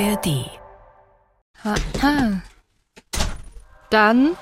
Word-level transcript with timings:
ARD. 0.00 0.50
Aha. 1.62 2.42
Dann 3.90 4.36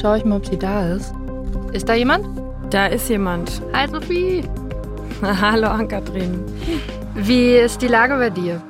schaue 0.00 0.18
ich 0.18 0.24
mal, 0.24 0.36
ob 0.36 0.46
sie 0.46 0.56
da 0.56 0.94
ist. 0.94 1.12
Ist 1.72 1.88
da 1.88 1.94
jemand? 1.94 2.24
Da 2.70 2.86
ist 2.86 3.08
jemand. 3.08 3.60
Hi 3.72 3.88
Sophie. 3.88 4.44
Hallo 5.22 5.66
Ann-Kathrin. 5.66 6.44
Wie 7.14 7.56
ist 7.56 7.82
die 7.82 7.88
Lage 7.88 8.14
bei 8.14 8.30
dir? 8.30 8.62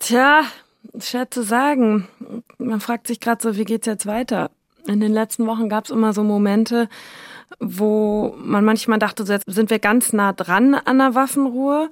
Tja, 0.00 0.42
schwer 0.98 1.30
zu 1.30 1.44
sagen. 1.44 2.08
Man 2.58 2.80
fragt 2.80 3.06
sich 3.06 3.20
gerade 3.20 3.42
so, 3.42 3.56
wie 3.56 3.64
geht's 3.64 3.86
jetzt 3.86 4.06
weiter? 4.06 4.50
In 4.88 4.98
den 4.98 5.12
letzten 5.12 5.46
Wochen 5.46 5.68
gab 5.68 5.84
es 5.84 5.90
immer 5.90 6.12
so 6.12 6.24
Momente, 6.24 6.88
wo 7.60 8.34
man 8.38 8.64
manchmal 8.64 8.98
dachte, 8.98 9.24
so 9.24 9.32
jetzt 9.32 9.44
sind 9.46 9.70
wir 9.70 9.78
ganz 9.78 10.12
nah 10.12 10.32
dran 10.32 10.74
an 10.74 10.98
der 10.98 11.14
Waffenruhe. 11.14 11.90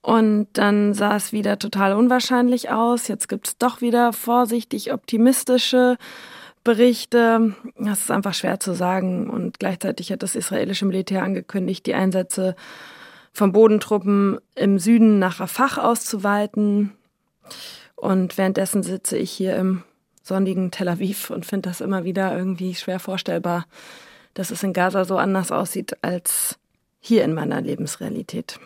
Und 0.00 0.48
dann 0.54 0.94
sah 0.94 1.16
es 1.16 1.32
wieder 1.32 1.58
total 1.58 1.94
unwahrscheinlich 1.94 2.70
aus. 2.70 3.08
Jetzt 3.08 3.28
gibt 3.28 3.48
es 3.48 3.58
doch 3.58 3.80
wieder 3.80 4.12
vorsichtig 4.12 4.92
optimistische 4.92 5.96
Berichte. 6.64 7.54
Das 7.78 8.00
ist 8.00 8.10
einfach 8.10 8.34
schwer 8.34 8.58
zu 8.58 8.74
sagen. 8.74 9.30
Und 9.30 9.58
gleichzeitig 9.58 10.10
hat 10.10 10.22
das 10.22 10.34
israelische 10.34 10.86
Militär 10.86 11.22
angekündigt, 11.22 11.86
die 11.86 11.94
Einsätze 11.94 12.56
von 13.32 13.52
Bodentruppen 13.52 14.38
im 14.54 14.78
Süden 14.78 15.18
nach 15.18 15.40
Rafah 15.40 15.82
auszuweiten. 15.82 16.92
Und 17.94 18.38
währenddessen 18.38 18.82
sitze 18.82 19.16
ich 19.16 19.30
hier 19.30 19.56
im 19.56 19.84
sonnigen 20.22 20.70
Tel 20.70 20.88
Aviv 20.88 21.30
und 21.30 21.46
finde 21.46 21.68
das 21.68 21.80
immer 21.80 22.04
wieder 22.04 22.36
irgendwie 22.36 22.74
schwer 22.74 22.98
vorstellbar, 22.98 23.66
dass 24.34 24.50
es 24.50 24.62
in 24.62 24.72
Gaza 24.72 25.04
so 25.04 25.16
anders 25.16 25.50
aussieht 25.50 25.96
als 26.02 26.58
hier 27.00 27.24
in 27.24 27.34
meiner 27.34 27.60
Lebensrealität. 27.60 28.58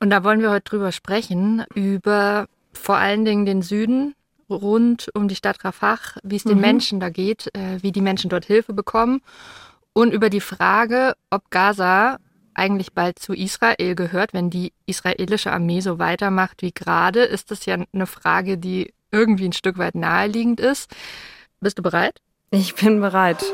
Und 0.00 0.10
da 0.10 0.24
wollen 0.24 0.40
wir 0.40 0.50
heute 0.50 0.64
drüber 0.70 0.92
sprechen, 0.92 1.64
über 1.74 2.46
vor 2.72 2.96
allen 2.96 3.24
Dingen 3.24 3.44
den 3.44 3.62
Süden 3.62 4.14
rund 4.48 5.08
um 5.14 5.28
die 5.28 5.36
Stadt 5.36 5.64
Rafah, 5.64 5.98
wie 6.22 6.36
es 6.36 6.44
den 6.44 6.56
Mhm. 6.56 6.60
Menschen 6.60 7.00
da 7.00 7.10
geht, 7.10 7.50
äh, 7.54 7.82
wie 7.82 7.92
die 7.92 8.00
Menschen 8.00 8.30
dort 8.30 8.46
Hilfe 8.46 8.72
bekommen 8.72 9.20
und 9.92 10.12
über 10.12 10.30
die 10.30 10.40
Frage, 10.40 11.14
ob 11.30 11.50
Gaza 11.50 12.18
eigentlich 12.54 12.92
bald 12.92 13.18
zu 13.18 13.32
Israel 13.32 13.94
gehört, 13.94 14.32
wenn 14.32 14.50
die 14.50 14.72
israelische 14.86 15.52
Armee 15.52 15.80
so 15.80 15.98
weitermacht 15.98 16.62
wie 16.62 16.72
gerade, 16.72 17.22
ist 17.22 17.50
das 17.50 17.64
ja 17.66 17.76
eine 17.92 18.06
Frage, 18.06 18.58
die 18.58 18.92
irgendwie 19.12 19.46
ein 19.46 19.52
Stück 19.52 19.78
weit 19.78 19.94
naheliegend 19.94 20.60
ist. 20.60 20.90
Bist 21.60 21.78
du 21.78 21.82
bereit? 21.82 22.20
Ich 22.50 22.74
bin 22.74 23.00
bereit. 23.00 23.44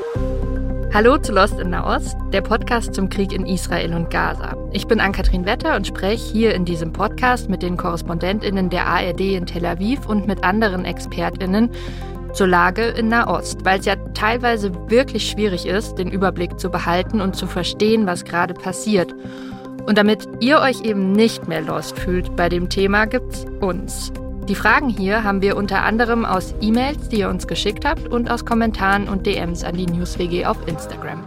Hallo 0.94 1.18
zu 1.18 1.32
Lost 1.32 1.58
in 1.58 1.70
Nahost, 1.70 2.16
der 2.32 2.40
Podcast 2.40 2.94
zum 2.94 3.10
Krieg 3.10 3.32
in 3.32 3.44
Israel 3.44 3.92
und 3.92 4.08
Gaza. 4.08 4.56
Ich 4.72 4.86
bin 4.86 5.00
Ann-Kathrin 5.00 5.44
Wetter 5.44 5.76
und 5.76 5.86
spreche 5.86 6.32
hier 6.32 6.54
in 6.54 6.64
diesem 6.64 6.92
Podcast 6.92 7.50
mit 7.50 7.62
den 7.62 7.76
KorrespondentInnen 7.76 8.70
der 8.70 8.86
ARD 8.86 9.20
in 9.20 9.46
Tel 9.46 9.66
Aviv 9.66 10.06
und 10.06 10.26
mit 10.26 10.42
anderen 10.42 10.84
ExpertInnen 10.84 11.70
zur 12.32 12.46
Lage 12.46 12.84
in 12.84 13.08
Nahost, 13.08 13.64
weil 13.64 13.80
es 13.80 13.86
ja 13.86 13.96
teilweise 14.14 14.72
wirklich 14.88 15.28
schwierig 15.28 15.66
ist, 15.66 15.96
den 15.96 16.10
Überblick 16.10 16.58
zu 16.58 16.70
behalten 16.70 17.20
und 17.20 17.36
zu 17.36 17.46
verstehen, 17.46 18.06
was 18.06 18.24
gerade 18.24 18.54
passiert. 18.54 19.14
Und 19.86 19.98
damit 19.98 20.26
ihr 20.40 20.60
euch 20.60 20.82
eben 20.82 21.12
nicht 21.12 21.46
mehr 21.46 21.60
lost 21.60 21.98
fühlt 21.98 22.34
bei 22.36 22.48
dem 22.48 22.68
Thema, 22.68 23.06
gibt's 23.06 23.44
uns. 23.60 24.12
Die 24.48 24.54
Fragen 24.54 24.88
hier 24.88 25.24
haben 25.24 25.42
wir 25.42 25.56
unter 25.56 25.82
anderem 25.82 26.24
aus 26.24 26.54
E-Mails, 26.60 27.08
die 27.08 27.18
ihr 27.18 27.28
uns 27.28 27.48
geschickt 27.48 27.84
habt, 27.84 28.06
und 28.06 28.30
aus 28.30 28.44
Kommentaren 28.44 29.08
und 29.08 29.26
DMs 29.26 29.64
an 29.64 29.76
die 29.76 29.86
NewsWG 29.86 30.46
auf 30.46 30.68
Instagram. 30.68 31.24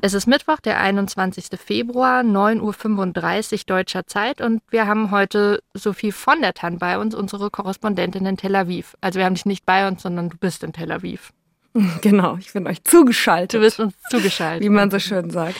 Es 0.00 0.14
ist 0.14 0.26
Mittwoch, 0.26 0.60
der 0.60 0.80
21. 0.80 1.44
Februar, 1.62 2.22
9.35 2.22 3.52
Uhr 3.52 3.58
deutscher 3.66 4.06
Zeit 4.06 4.40
und 4.40 4.62
wir 4.70 4.86
haben 4.86 5.10
heute 5.10 5.62
Sophie 5.74 6.12
von 6.12 6.40
der 6.40 6.54
Tann 6.54 6.78
bei 6.78 6.98
uns, 6.98 7.14
unsere 7.14 7.50
Korrespondentin 7.50 8.24
in 8.24 8.38
Tel 8.38 8.56
Aviv. 8.56 8.96
Also 9.02 9.18
wir 9.18 9.26
haben 9.26 9.34
dich 9.34 9.44
nicht 9.44 9.66
bei 9.66 9.86
uns, 9.86 10.02
sondern 10.02 10.30
du 10.30 10.38
bist 10.38 10.64
in 10.64 10.72
Tel 10.72 10.90
Aviv. 10.90 11.32
Genau, 12.00 12.36
ich 12.38 12.52
bin 12.52 12.66
euch 12.66 12.82
zugeschaltet. 12.84 13.54
Du 13.54 13.60
bist 13.62 13.80
uns 13.80 13.94
zugeschaltet. 14.08 14.62
wie 14.62 14.70
man 14.70 14.90
so 14.90 14.98
schön 14.98 15.30
sagt. 15.30 15.58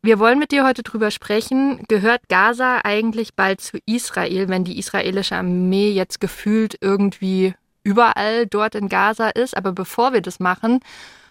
Wir 0.00 0.20
wollen 0.20 0.38
mit 0.38 0.52
dir 0.52 0.64
heute 0.64 0.82
drüber 0.82 1.10
sprechen. 1.10 1.84
Gehört 1.88 2.28
Gaza 2.28 2.80
eigentlich 2.84 3.34
bald 3.34 3.60
zu 3.60 3.78
Israel, 3.84 4.48
wenn 4.48 4.62
die 4.62 4.78
israelische 4.78 5.36
Armee 5.36 5.90
jetzt 5.90 6.20
gefühlt 6.20 6.78
irgendwie 6.80 7.54
überall 7.82 8.46
dort 8.46 8.76
in 8.76 8.88
Gaza 8.88 9.30
ist? 9.30 9.56
Aber 9.56 9.72
bevor 9.72 10.12
wir 10.12 10.20
das 10.20 10.38
machen, 10.38 10.80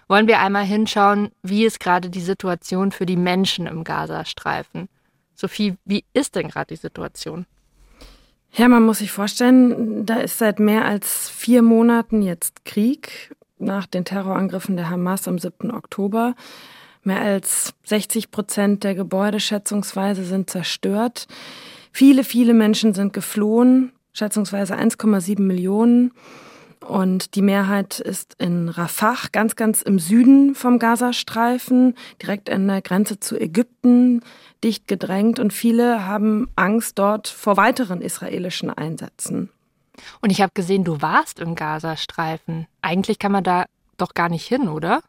wollen 0.10 0.28
wir 0.28 0.40
einmal 0.40 0.66
hinschauen, 0.66 1.32
wie 1.44 1.66
ist 1.66 1.80
gerade 1.80 2.10
die 2.10 2.22
Situation 2.22 2.92
für 2.92 3.06
die 3.06 3.16
Menschen 3.16 3.68
im 3.68 3.84
Gazastreifen. 3.84 4.90
Sophie, 5.34 5.76
wie 5.86 6.04
ist 6.14 6.36
denn 6.36 6.50
gerade 6.50 6.68
die 6.68 6.82
Situation? 6.82 7.46
Ja, 8.54 8.68
man 8.68 8.84
muss 8.84 9.00
sich 9.00 9.12
vorstellen, 9.12 10.06
da 10.06 10.16
ist 10.16 10.40
seit 10.40 10.60
mehr 10.60 10.86
als 10.86 11.30
vier 11.30 11.62
Monaten 11.62 12.22
jetzt 12.22 12.66
Krieg 12.66 13.36
nach 13.60 13.86
den 13.86 14.04
Terrorangriffen 14.04 14.76
der 14.76 14.90
Hamas 14.90 15.28
am 15.28 15.40
7. 15.40 15.72
Oktober. 15.72 16.36
Mehr 17.08 17.22
als 17.22 17.74
60 17.86 18.32
Prozent 18.32 18.84
der 18.84 18.94
Gebäude 18.94 19.40
schätzungsweise 19.40 20.26
sind 20.26 20.50
zerstört. 20.50 21.28
Viele, 21.94 22.26
viele 22.26 22.54
Menschen 22.54 22.94
sind 22.94 23.14
geflohen, 23.14 23.94
schätzungsweise 24.12 24.76
1,7 24.76 25.40
Millionen. 25.40 26.12
Und 26.86 27.36
die 27.36 27.42
Mehrheit 27.42 28.02
ist 28.02 28.36
in 28.40 28.68
Rafah, 28.68 29.16
ganz, 29.32 29.56
ganz 29.56 29.82
im 29.84 30.00
Süden 30.00 30.54
vom 30.54 30.80
Gazastreifen, 30.80 31.96
direkt 32.22 32.50
an 32.50 32.68
der 32.68 32.82
Grenze 32.82 33.22
zu 33.22 33.40
Ägypten, 33.40 34.22
dicht 34.62 34.90
gedrängt. 34.90 35.40
Und 35.40 35.54
viele 35.54 36.06
haben 36.08 36.50
Angst 36.58 37.00
dort 37.00 37.30
vor 37.30 37.56
weiteren 37.56 38.02
israelischen 38.02 38.70
Einsätzen. 38.70 39.50
Und 40.20 40.30
ich 40.30 40.42
habe 40.42 40.52
gesehen, 40.54 40.84
du 40.84 41.02
warst 41.02 41.40
im 41.40 41.56
Gazastreifen. 41.56 42.68
Eigentlich 42.82 43.18
kann 43.18 43.32
man 43.32 43.46
da 43.46 43.64
doch 43.96 44.14
gar 44.14 44.28
nicht 44.28 44.46
hin, 44.46 44.68
oder? 44.68 45.00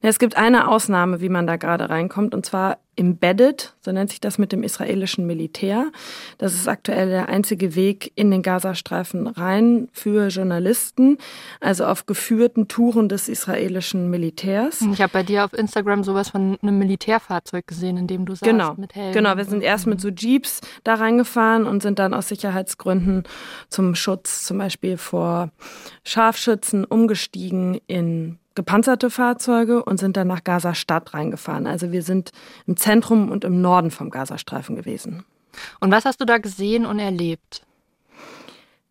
Es 0.00 0.18
gibt 0.18 0.36
eine 0.36 0.68
Ausnahme, 0.68 1.20
wie 1.20 1.28
man 1.28 1.46
da 1.46 1.56
gerade 1.56 1.90
reinkommt, 1.90 2.34
und 2.34 2.46
zwar 2.46 2.78
embedded, 2.96 3.74
so 3.80 3.92
nennt 3.92 4.10
sich 4.10 4.20
das 4.20 4.38
mit 4.38 4.52
dem 4.52 4.62
israelischen 4.62 5.26
Militär. 5.26 5.90
Das 6.38 6.54
ist 6.54 6.66
aktuell 6.66 7.10
der 7.10 7.28
einzige 7.28 7.74
Weg 7.74 8.12
in 8.14 8.30
den 8.30 8.42
Gazastreifen 8.42 9.26
rein 9.26 9.88
für 9.92 10.28
Journalisten, 10.28 11.18
also 11.60 11.84
auf 11.84 12.06
geführten 12.06 12.68
Touren 12.68 13.08
des 13.08 13.28
israelischen 13.28 14.10
Militärs. 14.10 14.80
Ich 14.92 15.00
habe 15.02 15.12
bei 15.12 15.22
dir 15.22 15.44
auf 15.44 15.52
Instagram 15.52 16.04
sowas 16.04 16.30
von 16.30 16.58
einem 16.62 16.78
Militärfahrzeug 16.78 17.66
gesehen, 17.66 17.96
in 17.96 18.06
dem 18.06 18.24
du 18.24 18.32
saßt 18.34 18.42
Genau, 18.44 18.74
mit 18.76 18.94
Helm. 18.94 19.12
genau. 19.12 19.36
Wir 19.36 19.44
sind 19.44 19.62
erst 19.62 19.86
mit 19.86 20.00
so 20.00 20.08
Jeeps 20.08 20.60
da 20.84 20.94
reingefahren 20.94 21.66
und 21.66 21.82
sind 21.82 21.98
dann 21.98 22.14
aus 22.14 22.28
Sicherheitsgründen 22.28 23.24
zum 23.68 23.94
Schutz 23.94 24.44
zum 24.44 24.58
Beispiel 24.58 24.96
vor 24.96 25.50
Scharfschützen 26.04 26.84
umgestiegen 26.84 27.80
in 27.86 28.38
gepanzerte 28.54 29.10
Fahrzeuge 29.10 29.84
und 29.84 30.00
sind 30.00 30.16
dann 30.16 30.28
nach 30.28 30.42
Gaza-Stadt 30.42 31.12
reingefahren. 31.12 31.66
Also 31.66 31.92
wir 31.92 32.02
sind 32.02 32.30
im 32.66 32.76
Zentrum 32.86 33.30
und 33.32 33.42
im 33.42 33.60
Norden 33.60 33.90
vom 33.90 34.10
Gazastreifen 34.10 34.76
gewesen. 34.76 35.24
Und 35.80 35.90
was 35.90 36.04
hast 36.04 36.20
du 36.20 36.24
da 36.24 36.38
gesehen 36.38 36.86
und 36.86 37.00
erlebt? 37.00 37.66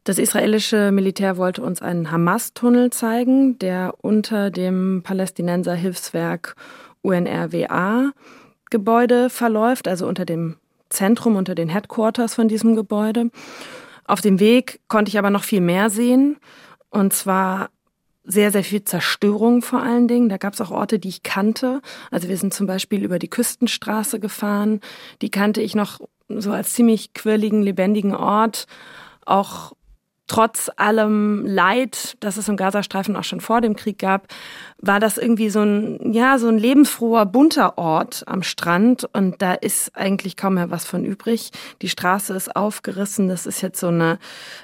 Das 0.03 0.17
israelische 0.17 0.91
Militär 0.91 1.37
wollte 1.37 1.61
uns 1.61 1.81
einen 1.81 2.11
Hamas-Tunnel 2.11 2.89
zeigen, 2.89 3.57
der 3.57 3.93
unter 4.01 4.51
dem 4.51 5.01
Palästinenser-Hilfswerk 5.01 6.57
UNRWA-Gebäude 7.03 9.29
verläuft, 9.29 9.87
also 9.87 10.07
unter 10.07 10.25
dem 10.25 10.57
Zentrum, 10.89 11.37
unter 11.37 11.55
den 11.55 11.69
Headquarters 11.69 12.35
von 12.35 12.49
diesem 12.49 12.75
Gebäude. 12.75 13.31
Auf 14.03 14.19
dem 14.19 14.41
Weg 14.41 14.81
konnte 14.89 15.07
ich 15.07 15.17
aber 15.17 15.29
noch 15.29 15.45
viel 15.45 15.61
mehr 15.61 15.89
sehen, 15.89 16.35
und 16.89 17.13
zwar 17.13 17.69
sehr, 18.25 18.51
sehr 18.51 18.63
viel 18.63 18.83
Zerstörung 18.83 19.61
vor 19.61 19.81
allen 19.81 20.07
Dingen. 20.07 20.29
Da 20.29 20.37
gab 20.37 20.53
es 20.53 20.61
auch 20.61 20.71
Orte, 20.71 20.99
die 20.99 21.09
ich 21.09 21.23
kannte. 21.23 21.81
Also 22.11 22.27
wir 22.27 22.37
sind 22.37 22.53
zum 22.53 22.67
Beispiel 22.67 23.03
über 23.03 23.19
die 23.19 23.29
Küstenstraße 23.29 24.19
gefahren. 24.19 24.81
Die 25.21 25.29
kannte 25.29 25.61
ich 25.61 25.75
noch 25.75 25.99
so 26.27 26.51
als 26.51 26.73
ziemlich 26.73 27.13
quirligen, 27.13 27.61
lebendigen 27.61 28.15
Ort. 28.15 28.65
Auch 29.25 29.73
trotz 30.27 30.71
allem 30.75 31.45
Leid, 31.45 32.17
das 32.19 32.37
es 32.37 32.49
im 32.49 32.57
Gazastreifen 32.57 33.15
auch 33.15 33.23
schon 33.23 33.41
vor 33.41 33.61
dem 33.61 33.75
Krieg 33.75 33.99
gab, 33.99 34.27
war 34.79 34.99
das 34.99 35.17
irgendwie 35.17 35.49
so 35.49 35.61
ein, 35.61 36.13
ja, 36.13 36.39
so 36.39 36.47
ein 36.47 36.57
lebensfroher, 36.57 37.25
bunter 37.27 37.77
Ort 37.77 38.23
am 38.25 38.41
Strand. 38.41 39.07
Und 39.13 39.41
da 39.41 39.53
ist 39.53 39.95
eigentlich 39.95 40.35
kaum 40.35 40.55
mehr 40.55 40.71
was 40.71 40.85
von 40.85 41.05
übrig. 41.05 41.51
Die 41.81 41.89
Straße 41.89 42.33
ist 42.33 42.55
aufgerissen. 42.55 43.27
Das 43.27 43.45
ist 43.45 43.61
jetzt 43.61 43.79
so 43.79 43.87
eine 43.87 44.17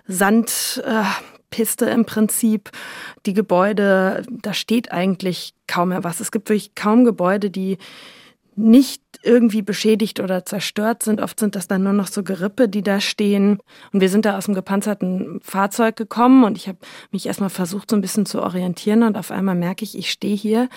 Sand, 0.07 0.81
äh, 0.85 1.03
Piste 1.51 1.85
im 1.85 2.05
Prinzip. 2.05 2.71
Die 3.27 3.33
Gebäude, 3.33 4.23
da 4.29 4.53
steht 4.53 4.91
eigentlich 4.91 5.53
kaum 5.67 5.89
mehr 5.89 6.03
was. 6.03 6.19
Es 6.19 6.31
gibt 6.31 6.49
wirklich 6.49 6.73
kaum 6.73 7.05
Gebäude, 7.05 7.51
die 7.51 7.77
nicht 8.55 9.01
irgendwie 9.23 9.61
beschädigt 9.61 10.19
oder 10.19 10.45
zerstört 10.45 11.03
sind. 11.03 11.21
Oft 11.21 11.39
sind 11.39 11.55
das 11.55 11.67
dann 11.67 11.83
nur 11.83 11.93
noch 11.93 12.07
so 12.07 12.23
Gerippe, 12.23 12.67
die 12.67 12.81
da 12.81 12.99
stehen. 12.99 13.59
Und 13.93 14.01
wir 14.01 14.09
sind 14.09 14.25
da 14.25 14.37
aus 14.37 14.47
einem 14.47 14.55
gepanzerten 14.55 15.39
Fahrzeug 15.41 15.95
gekommen 15.95 16.43
und 16.43 16.57
ich 16.57 16.67
habe 16.67 16.79
mich 17.11 17.27
erstmal 17.27 17.49
versucht, 17.49 17.89
so 17.89 17.95
ein 17.95 18.01
bisschen 18.01 18.25
zu 18.25 18.41
orientieren 18.41 19.03
und 19.03 19.17
auf 19.17 19.31
einmal 19.31 19.55
merke 19.55 19.83
ich, 19.83 19.97
ich 19.97 20.11
stehe 20.11 20.35
hier 20.35 20.69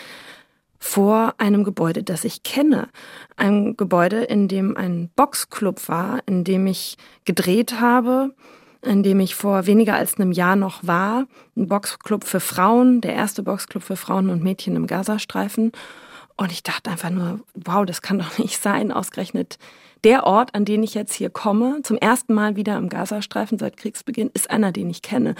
vor 0.78 1.34
einem 1.38 1.64
Gebäude, 1.64 2.02
das 2.02 2.24
ich 2.24 2.42
kenne. 2.42 2.88
Ein 3.36 3.76
Gebäude, 3.76 4.18
in 4.22 4.48
dem 4.48 4.76
ein 4.76 5.10
Boxclub 5.16 5.88
war, 5.88 6.20
in 6.26 6.44
dem 6.44 6.66
ich 6.66 6.96
gedreht 7.24 7.80
habe, 7.80 8.34
in 8.84 9.02
dem 9.02 9.20
ich 9.20 9.34
vor 9.34 9.66
weniger 9.66 9.94
als 9.94 10.16
einem 10.16 10.32
Jahr 10.32 10.56
noch 10.56 10.86
war. 10.86 11.26
Ein 11.56 11.68
Boxclub 11.68 12.24
für 12.24 12.40
Frauen, 12.40 13.00
der 13.00 13.14
erste 13.14 13.42
Boxclub 13.42 13.82
für 13.82 13.96
Frauen 13.96 14.30
und 14.30 14.42
Mädchen 14.42 14.76
im 14.76 14.86
Gazastreifen. 14.86 15.72
Und 16.36 16.52
ich 16.52 16.62
dachte 16.62 16.90
einfach 16.90 17.10
nur, 17.10 17.40
wow, 17.54 17.84
das 17.86 18.02
kann 18.02 18.18
doch 18.20 18.38
nicht 18.38 18.60
sein, 18.60 18.92
ausgerechnet 18.92 19.58
der 20.04 20.24
Ort, 20.24 20.54
an 20.54 20.66
den 20.66 20.82
ich 20.82 20.94
jetzt 20.94 21.14
hier 21.14 21.30
komme, 21.30 21.80
zum 21.82 21.96
ersten 21.96 22.34
Mal 22.34 22.56
wieder 22.56 22.76
im 22.76 22.90
Gazastreifen 22.90 23.58
seit 23.58 23.78
Kriegsbeginn, 23.78 24.30
ist 24.34 24.50
einer, 24.50 24.70
den 24.70 24.90
ich 24.90 25.00
kenne. 25.00 25.34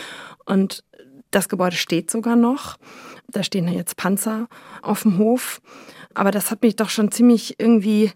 Und 0.46 0.82
das 1.31 1.49
Gebäude 1.49 1.76
steht 1.76 2.11
sogar 2.11 2.37
noch. 2.37 2.79
Da 3.29 3.43
stehen 3.43 3.69
ja 3.69 3.75
jetzt 3.75 3.96
Panzer 3.96 4.49
auf 4.82 5.02
dem 5.02 5.19
Hof. 5.19 5.61
Aber 6.14 6.31
das 6.31 6.50
hat 6.50 6.62
mich 6.62 6.76
doch 6.76 6.88
schon 6.88 7.11
ziemlich 7.11 7.61
irgendwie, 7.61 8.12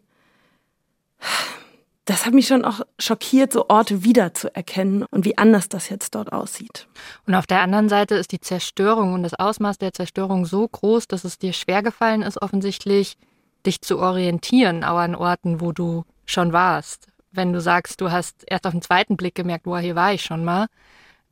das 2.09 2.25
hat 2.25 2.33
mich 2.33 2.47
schon 2.47 2.65
auch 2.65 2.81
schockiert, 2.99 3.53
so 3.53 3.67
Orte 3.69 4.03
wiederzuerkennen 4.03 5.05
und 5.11 5.27
wie 5.27 5.37
anders 5.37 5.69
das 5.69 5.91
jetzt 5.91 6.15
dort 6.15 6.33
aussieht. 6.33 6.89
Und 7.27 7.35
auf 7.35 7.47
der 7.47 7.61
anderen 7.61 7.91
Seite 7.91 8.15
ist 8.15 8.33
die 8.33 8.41
Zerstörung 8.41 9.13
und 9.13 9.25
das 9.25 9.35
Ausmaß 9.35 9.77
der 9.77 9.93
Zerstörung 9.93 10.47
so 10.47 10.67
groß, 10.67 11.07
dass 11.07 11.25
es 11.25 11.37
dir 11.37 11.53
schwergefallen 11.53 12.23
ist, 12.23 12.41
offensichtlich 12.41 13.19
dich 13.67 13.83
zu 13.83 13.99
orientieren, 13.99 14.85
auch 14.85 14.97
an 14.97 15.15
Orten, 15.15 15.61
wo 15.61 15.73
du 15.73 16.05
schon 16.25 16.55
warst. 16.55 17.09
Wenn 17.31 17.53
du 17.53 17.61
sagst, 17.61 18.01
du 18.01 18.11
hast 18.11 18.43
erst 18.47 18.67
auf 18.67 18.73
den 18.73 18.81
zweiten 18.81 19.19
Blick 19.19 19.35
gemerkt, 19.35 19.67
wo 19.67 19.77
hier 19.77 19.95
war 19.95 20.15
ich 20.15 20.23
schon 20.23 20.47
mal, 20.47 20.69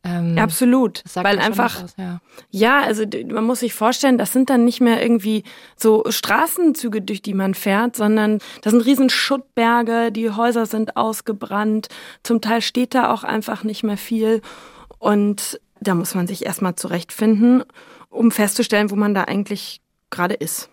ähm, 0.06 0.38
Absolut, 0.38 1.02
weil 1.14 1.38
einfach 1.38 1.82
aus, 1.82 1.94
ja. 1.98 2.20
ja. 2.50 2.80
also 2.82 3.04
man 3.28 3.44
muss 3.44 3.60
sich 3.60 3.74
vorstellen, 3.74 4.18
das 4.18 4.32
sind 4.32 4.50
dann 4.50 4.64
nicht 4.64 4.80
mehr 4.80 5.02
irgendwie 5.02 5.42
so 5.76 6.04
Straßenzüge, 6.08 7.02
durch 7.02 7.22
die 7.22 7.34
man 7.34 7.54
fährt, 7.54 7.96
sondern 7.96 8.38
das 8.62 8.72
sind 8.72 8.82
riesen 8.82 9.10
Schuttberge, 9.10 10.12
die 10.12 10.30
Häuser 10.30 10.66
sind 10.66 10.96
ausgebrannt, 10.96 11.88
zum 12.22 12.40
Teil 12.40 12.60
steht 12.60 12.94
da 12.94 13.12
auch 13.12 13.24
einfach 13.24 13.64
nicht 13.64 13.82
mehr 13.82 13.96
viel 13.96 14.42
und 14.98 15.60
da 15.80 15.94
muss 15.94 16.14
man 16.14 16.26
sich 16.26 16.46
erstmal 16.46 16.76
zurechtfinden, 16.76 17.64
um 18.08 18.30
festzustellen, 18.30 18.90
wo 18.90 18.96
man 18.96 19.14
da 19.14 19.24
eigentlich 19.24 19.80
gerade 20.10 20.34
ist. 20.34 20.70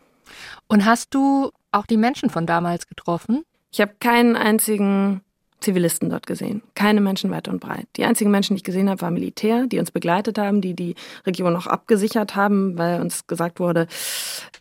Und 0.68 0.86
hast 0.86 1.14
du 1.14 1.52
auch 1.72 1.86
die 1.86 1.98
Menschen 1.98 2.30
von 2.30 2.46
damals 2.46 2.88
getroffen? 2.88 3.44
Ich 3.72 3.82
habe 3.82 3.94
keinen 4.00 4.36
einzigen 4.36 5.22
Zivilisten 5.64 6.10
dort 6.10 6.28
gesehen. 6.28 6.62
Keine 6.76 7.02
Menschen 7.02 7.32
weit 7.32 7.48
und 7.48 7.60
breit. 7.60 7.88
Die 7.96 8.06
einzigen 8.06 8.32
Menschen, 8.32 8.56
die 8.56 8.60
ich 8.60 8.64
gesehen 8.64 8.90
habe, 8.90 9.02
waren 9.02 9.14
Militär, 9.14 9.66
die 9.68 9.80
uns 9.80 9.92
begleitet 9.92 10.38
haben, 10.38 10.62
die 10.62 10.76
die 10.76 10.96
Region 11.26 11.56
auch 11.56 11.68
abgesichert 11.68 12.36
haben, 12.36 12.78
weil 12.78 13.02
uns 13.02 13.28
gesagt 13.28 13.60
wurde, 13.60 13.88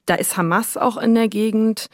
da 0.07 0.15
ist 0.15 0.37
Hamas 0.37 0.77
auch 0.77 0.97
in 0.97 1.15
der 1.15 1.29
Gegend. 1.29 1.89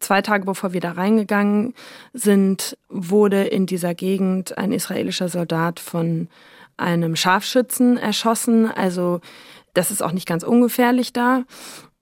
Zwei 0.00 0.22
Tage 0.22 0.44
bevor 0.44 0.72
wir 0.72 0.80
da 0.80 0.92
reingegangen 0.92 1.74
sind, 2.12 2.76
wurde 2.88 3.44
in 3.44 3.66
dieser 3.66 3.94
Gegend 3.94 4.58
ein 4.58 4.72
israelischer 4.72 5.28
Soldat 5.28 5.80
von 5.80 6.28
einem 6.76 7.16
Scharfschützen 7.16 7.96
erschossen. 7.96 8.70
Also 8.70 9.20
das 9.74 9.90
ist 9.90 10.02
auch 10.02 10.12
nicht 10.12 10.26
ganz 10.26 10.42
ungefährlich 10.42 11.12
da. 11.12 11.44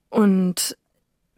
Und 0.09 0.77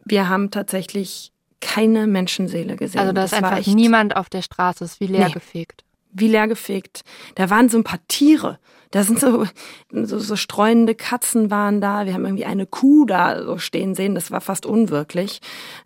wir 0.04 0.28
haben 0.28 0.50
tatsächlich 0.50 1.32
keine 1.60 2.06
Menschenseele 2.06 2.76
gesehen. 2.76 3.00
Also 3.00 3.12
da 3.12 3.24
ist 3.24 3.34
einfach 3.34 3.64
niemand 3.66 4.16
auf 4.16 4.28
der 4.28 4.42
Straße, 4.42 4.84
ist 4.84 5.00
wie 5.00 5.06
leergefegt. 5.06 5.84
Nee, 5.84 6.20
wie 6.20 6.28
leergefegt. 6.28 7.02
Da 7.34 7.50
waren 7.50 7.68
so 7.68 7.78
ein 7.78 7.84
paar 7.84 8.00
Tiere. 8.08 8.58
Da 8.90 9.04
sind 9.04 9.20
so, 9.20 9.46
so, 9.92 10.18
so 10.18 10.36
streunende 10.36 10.96
Katzen 10.96 11.50
waren 11.50 11.80
da. 11.80 12.06
Wir 12.06 12.14
haben 12.14 12.24
irgendwie 12.24 12.44
eine 12.44 12.66
Kuh 12.66 13.04
da 13.04 13.44
so 13.44 13.58
stehen 13.58 13.94
sehen. 13.94 14.14
Das 14.14 14.30
war 14.30 14.40
fast 14.40 14.66
unwirklich. 14.66 15.40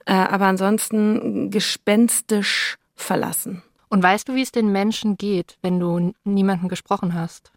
Äh, 0.06 0.14
aber 0.14 0.46
ansonsten 0.46 1.50
gespenstisch 1.50 2.76
verlassen. 2.94 3.62
Und 3.88 4.02
weißt 4.02 4.28
du, 4.28 4.34
wie 4.34 4.42
es 4.42 4.52
den 4.52 4.72
Menschen 4.72 5.18
geht, 5.18 5.58
wenn 5.60 5.78
du 5.78 6.14
niemanden 6.24 6.68
gesprochen 6.68 7.14
hast? 7.14 7.52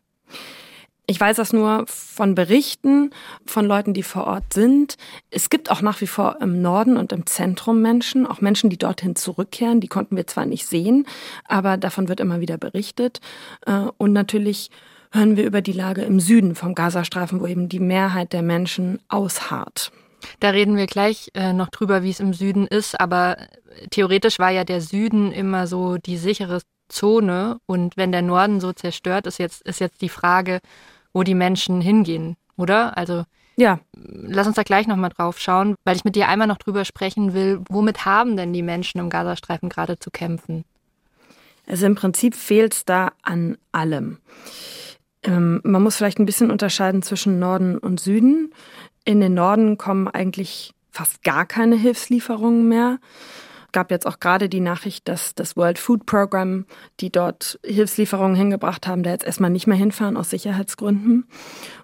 Ich 1.09 1.21
weiß 1.21 1.37
das 1.37 1.53
nur 1.53 1.85
von 1.87 2.35
Berichten 2.35 3.11
von 3.45 3.65
Leuten, 3.65 3.93
die 3.93 4.03
vor 4.03 4.27
Ort 4.27 4.51
sind. 4.51 4.97
Es 5.29 5.49
gibt 5.49 5.71
auch 5.71 5.81
nach 5.81 6.01
wie 6.01 6.07
vor 6.07 6.41
im 6.41 6.61
Norden 6.61 6.97
und 6.97 7.13
im 7.13 7.25
Zentrum 7.25 7.81
Menschen, 7.81 8.27
auch 8.27 8.41
Menschen, 8.41 8.69
die 8.69 8.77
dorthin 8.77 9.15
zurückkehren. 9.15 9.79
Die 9.79 9.87
konnten 9.87 10.17
wir 10.17 10.27
zwar 10.27 10.45
nicht 10.45 10.67
sehen, 10.67 11.07
aber 11.45 11.77
davon 11.77 12.09
wird 12.09 12.19
immer 12.19 12.41
wieder 12.41 12.57
berichtet. 12.57 13.21
Äh, 13.65 13.83
und 13.97 14.11
natürlich 14.11 14.69
hören 15.13 15.37
wir 15.37 15.45
über 15.45 15.61
die 15.61 15.71
Lage 15.71 16.01
im 16.01 16.19
Süden 16.19 16.55
vom 16.55 16.75
Gazastreifen, 16.75 17.39
wo 17.39 17.47
eben 17.47 17.69
die 17.69 17.79
Mehrheit 17.79 18.33
der 18.33 18.41
Menschen 18.41 18.99
ausharrt. 19.07 19.93
Da 20.41 20.49
reden 20.49 20.75
wir 20.75 20.87
gleich 20.87 21.29
äh, 21.35 21.53
noch 21.53 21.69
drüber, 21.69 22.03
wie 22.03 22.09
es 22.09 22.19
im 22.19 22.33
Süden 22.33 22.67
ist, 22.67 22.99
aber 22.99 23.37
theoretisch 23.91 24.39
war 24.39 24.49
ja 24.49 24.65
der 24.65 24.81
Süden 24.81 25.31
immer 25.31 25.67
so 25.67 25.97
die 25.97 26.17
sichere 26.17 26.59
Zone 26.89 27.59
und 27.65 27.97
wenn 27.97 28.11
der 28.11 28.21
Norden 28.21 28.59
so 28.59 28.73
zerstört 28.73 29.27
ist, 29.27 29.39
jetzt 29.39 29.61
ist 29.61 29.79
jetzt 29.79 30.01
die 30.01 30.09
Frage, 30.09 30.59
wo 31.17 31.23
die 31.23 31.33
Menschen 31.33 31.81
hingehen, 31.81 32.37
oder? 32.57 32.95
Also 32.95 33.23
ja. 33.59 33.79
Lass 33.95 34.45
uns 34.45 34.55
da 34.55 34.61
gleich 34.61 34.85
nochmal 34.85 35.09
drauf 35.09 35.39
schauen, 35.39 35.73
weil 35.83 35.95
ich 35.95 36.05
mit 36.05 36.15
dir 36.15 36.27
einmal 36.27 36.47
noch 36.47 36.59
drüber 36.59 36.85
sprechen 36.85 37.33
will, 37.33 37.61
womit 37.69 38.05
haben 38.05 38.37
denn 38.37 38.53
die 38.53 38.61
Menschen 38.61 38.99
im 38.99 39.09
Gazastreifen 39.09 39.67
gerade 39.67 39.97
zu 39.97 40.11
kämpfen? 40.11 40.63
Also 41.65 41.87
im 41.87 41.95
Prinzip 41.95 42.35
fehlt 42.35 42.75
es 42.75 42.85
da 42.85 43.13
an 43.23 43.57
allem. 43.71 44.19
Ähm, 45.23 45.59
man 45.63 45.81
muss 45.81 45.95
vielleicht 45.95 46.19
ein 46.19 46.27
bisschen 46.27 46.51
unterscheiden 46.51 47.01
zwischen 47.01 47.39
Norden 47.39 47.79
und 47.79 47.99
Süden. 47.99 48.53
In 49.03 49.19
den 49.19 49.33
Norden 49.33 49.79
kommen 49.79 50.07
eigentlich 50.07 50.75
fast 50.91 51.23
gar 51.23 51.47
keine 51.47 51.75
Hilfslieferungen 51.75 52.69
mehr 52.69 52.99
gab 53.77 53.91
jetzt 53.91 54.07
auch 54.07 54.19
gerade 54.19 54.49
die 54.49 54.59
Nachricht, 54.59 55.07
dass 55.07 55.35
das 55.35 55.55
World 55.55 55.77
Food 55.77 56.07
Program, 56.07 56.65
die 56.99 57.11
dort 57.11 57.59
Hilfslieferungen 57.63 58.35
hingebracht 58.35 58.87
haben, 58.87 59.03
da 59.03 59.11
jetzt 59.11 59.23
erstmal 59.23 59.51
nicht 59.51 59.67
mehr 59.67 59.77
hinfahren 59.77 60.17
aus 60.17 60.31
Sicherheitsgründen. 60.31 61.27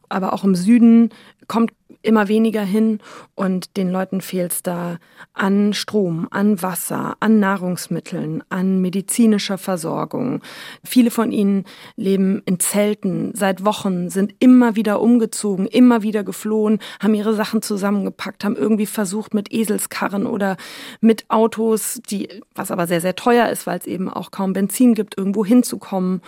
Aber 0.10 0.34
auch 0.34 0.44
im 0.44 0.56
Süden 0.56 1.10
kommt 1.48 1.72
immer 2.04 2.28
weniger 2.28 2.62
hin 2.62 3.00
und 3.34 3.78
den 3.78 3.90
Leuten 3.90 4.22
fehlt 4.22 4.52
es 4.52 4.64
da 4.64 5.00
an 5.34 5.74
Strom, 5.74 6.28
an 6.30 6.62
Wasser, 6.62 7.18
an 7.20 7.40
Nahrungsmitteln, 7.40 8.44
an 8.50 8.82
medizinischer 8.82 9.58
Versorgung. 9.58 10.42
Viele 10.84 11.12
von 11.12 11.32
ihnen 11.32 11.66
leben 11.96 12.44
in 12.46 12.60
Zelten 12.60 13.34
seit 13.34 13.66
Wochen, 13.66 14.10
sind 14.10 14.36
immer 14.40 14.76
wieder 14.76 15.02
umgezogen, 15.02 15.66
immer 15.66 16.04
wieder 16.04 16.24
geflohen, 16.24 16.80
haben 17.02 17.16
ihre 17.16 17.34
Sachen 17.34 17.62
zusammengepackt, 17.62 18.44
haben 18.44 18.56
irgendwie 18.56 18.86
versucht 18.86 19.34
mit 19.34 19.52
Eselskarren 19.52 20.28
oder 20.28 20.58
mit 21.02 21.26
Autos, 21.30 22.02
die, 22.10 22.30
was 22.54 22.70
aber 22.70 22.86
sehr, 22.86 23.02
sehr 23.02 23.16
teuer 23.16 23.50
ist, 23.50 23.66
weil 23.66 23.80
es 23.80 23.88
eben 23.88 24.10
auch 24.10 24.32
kaum 24.32 24.54
Benzin 24.54 24.94
gibt, 24.94 25.18
irgendwo 25.18 25.46
hinzukommen. 25.46 26.22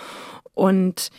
Und 0.54 1.12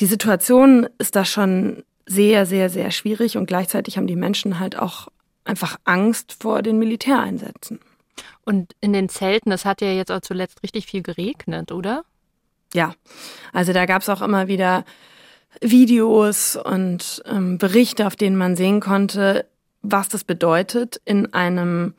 die 0.00 0.06
Situation 0.06 0.88
ist 0.98 1.16
da 1.16 1.24
schon 1.24 1.82
sehr, 2.08 2.46
sehr, 2.46 2.70
sehr 2.70 2.90
schwierig 2.90 3.36
und 3.36 3.46
gleichzeitig 3.46 3.96
haben 3.96 4.06
die 4.06 4.16
Menschen 4.16 4.58
halt 4.58 4.78
auch 4.78 5.08
einfach 5.44 5.76
Angst 5.84 6.36
vor 6.40 6.62
den 6.62 6.78
Militäreinsätzen. 6.78 7.80
Und 8.44 8.74
in 8.80 8.92
den 8.92 9.08
Zelten, 9.08 9.50
das 9.50 9.64
hat 9.64 9.80
ja 9.80 9.92
jetzt 9.92 10.10
auch 10.10 10.20
zuletzt 10.20 10.62
richtig 10.62 10.86
viel 10.86 11.02
geregnet, 11.02 11.70
oder? 11.70 12.04
Ja, 12.74 12.94
also 13.52 13.72
da 13.72 13.86
gab 13.86 14.02
es 14.02 14.08
auch 14.08 14.22
immer 14.22 14.48
wieder 14.48 14.84
Videos 15.60 16.56
und 16.56 17.22
ähm, 17.26 17.58
Berichte, 17.58 18.06
auf 18.06 18.16
denen 18.16 18.36
man 18.36 18.56
sehen 18.56 18.80
konnte, 18.80 19.46
was 19.82 20.08
das 20.08 20.24
bedeutet, 20.24 21.00
in 21.04 21.32
einem 21.32 21.94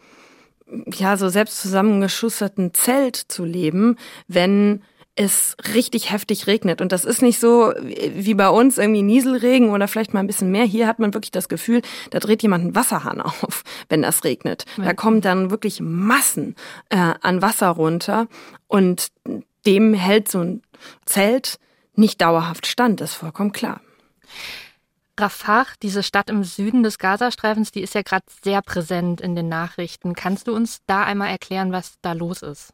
ja 0.93 1.17
so 1.17 1.29
selbst 1.29 1.61
zusammengeschusterten 1.61 2.73
Zelt 2.73 3.15
zu 3.15 3.45
leben, 3.45 3.97
wenn 4.27 4.83
es 5.19 5.57
richtig 5.75 6.11
heftig 6.11 6.47
regnet. 6.47 6.79
Und 6.79 6.93
das 6.93 7.03
ist 7.03 7.21
nicht 7.21 7.41
so 7.41 7.73
wie 7.75 8.33
bei 8.35 8.47
uns 8.47 8.77
irgendwie 8.77 9.01
Nieselregen 9.01 9.71
oder 9.71 9.89
vielleicht 9.89 10.13
mal 10.13 10.21
ein 10.21 10.27
bisschen 10.27 10.49
mehr. 10.49 10.63
Hier 10.63 10.87
hat 10.87 10.99
man 10.99 11.13
wirklich 11.13 11.31
das 11.31 11.49
Gefühl, 11.49 11.81
da 12.11 12.19
dreht 12.19 12.41
jemand 12.41 12.63
einen 12.63 12.75
Wasserhahn 12.75 13.19
auf, 13.21 13.63
wenn 13.89 14.01
das 14.01 14.23
regnet. 14.23 14.63
Da 14.77 14.93
kommen 14.93 15.19
dann 15.19 15.51
wirklich 15.51 15.81
Massen 15.81 16.55
äh, 16.89 17.13
an 17.21 17.41
Wasser 17.41 17.67
runter 17.67 18.27
und 18.67 19.09
dem 19.65 19.93
hält 19.93 20.29
so 20.29 20.39
ein 20.39 20.61
Zelt 21.05 21.59
nicht 21.95 22.21
dauerhaft 22.21 22.65
stand, 22.65 23.01
das 23.01 23.11
ist 23.11 23.17
vollkommen 23.17 23.51
klar. 23.51 23.81
Rafah, 25.19 25.65
diese 25.83 26.01
Stadt 26.01 26.29
im 26.29 26.45
Süden 26.45 26.81
des 26.81 26.97
Gazastreifens, 26.97 27.71
die 27.71 27.81
ist 27.81 27.93
ja 27.93 28.03
gerade 28.03 28.23
sehr 28.41 28.61
präsent 28.61 29.19
in 29.19 29.35
den 29.35 29.49
Nachrichten. 29.49 30.13
Kannst 30.13 30.47
du 30.47 30.55
uns 30.55 30.79
da 30.87 31.03
einmal 31.03 31.27
erklären, 31.27 31.73
was 31.73 31.95
da 32.01 32.13
los 32.13 32.41
ist? 32.41 32.73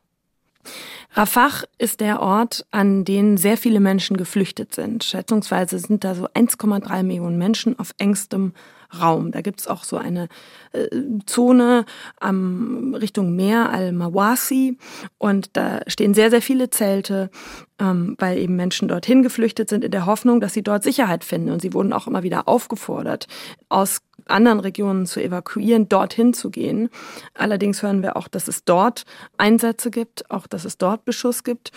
Rafah 1.14 1.64
ist 1.78 2.02
der 2.02 2.22
Ort, 2.22 2.66
an 2.72 3.06
den 3.06 3.38
sehr 3.38 3.58
viele 3.58 3.80
Menschen 3.80 4.18
geflüchtet 4.18 4.76
sind. 4.76 5.04
Schätzungsweise 5.04 5.80
sind 5.80 6.04
da 6.04 6.16
so 6.16 6.28
1,3 6.28 7.04
Millionen 7.04 7.38
Menschen 7.38 7.80
auf 7.80 7.94
engstem 7.98 8.54
Raum. 9.00 9.32
Da 9.32 9.42
gibt's 9.42 9.68
auch 9.68 9.84
so 9.84 9.98
eine 9.98 10.28
äh, 10.74 10.88
Zone 11.26 11.86
am 12.20 12.94
Richtung 12.96 13.36
Meer, 13.36 13.70
Al-Mawasi. 13.72 14.78
Und 15.18 15.56
da 15.58 15.82
stehen 15.88 16.14
sehr, 16.14 16.30
sehr 16.30 16.42
viele 16.42 16.70
Zelte, 16.70 17.30
ähm, 17.80 18.16
weil 18.20 18.38
eben 18.38 18.56
Menschen 18.56 18.88
dorthin 18.88 19.24
geflüchtet 19.24 19.70
sind 19.70 19.84
in 19.84 19.92
der 19.92 20.06
Hoffnung, 20.06 20.40
dass 20.40 20.54
sie 20.54 20.64
dort 20.64 20.84
Sicherheit 20.84 21.24
finden. 21.24 21.52
Und 21.52 21.62
sie 21.62 21.74
wurden 21.74 21.94
auch 21.94 22.08
immer 22.08 22.24
wieder 22.24 22.48
aufgefordert, 22.48 23.28
aus 23.70 24.02
anderen 24.28 24.60
Regionen 24.60 25.06
zu 25.06 25.22
evakuieren, 25.22 25.88
dorthin 25.90 26.34
zu 26.34 26.50
gehen. 26.50 26.90
Allerdings 27.34 27.84
hören 27.84 28.02
wir 28.02 28.18
auch, 28.18 28.28
dass 28.28 28.48
es 28.48 28.64
dort 28.64 29.06
Einsätze 29.38 29.92
gibt, 29.92 30.30
auch 30.32 30.48
dass 30.48 30.66
es 30.66 30.78
dort 30.78 31.06
Beschuss 31.06 31.44
gibt. 31.44 31.72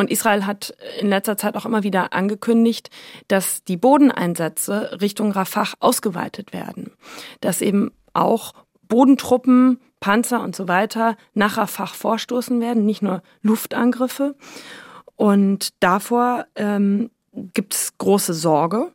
Und 0.00 0.10
Israel 0.10 0.46
hat 0.46 0.74
in 0.98 1.10
letzter 1.10 1.36
Zeit 1.36 1.56
auch 1.56 1.66
immer 1.66 1.82
wieder 1.82 2.14
angekündigt, 2.14 2.88
dass 3.28 3.64
die 3.64 3.76
Bodeneinsätze 3.76 4.98
Richtung 5.02 5.30
Rafah 5.30 5.74
ausgeweitet 5.78 6.54
werden. 6.54 6.92
Dass 7.42 7.60
eben 7.60 7.92
auch 8.14 8.54
Bodentruppen, 8.88 9.78
Panzer 10.00 10.42
und 10.42 10.56
so 10.56 10.68
weiter 10.68 11.18
nach 11.34 11.58
Rafah 11.58 11.84
vorstoßen 11.84 12.62
werden, 12.62 12.86
nicht 12.86 13.02
nur 13.02 13.22
Luftangriffe. 13.42 14.36
Und 15.16 15.74
davor 15.80 16.46
ähm, 16.54 17.10
gibt 17.52 17.74
es 17.74 17.98
große 17.98 18.32
Sorge 18.32 18.92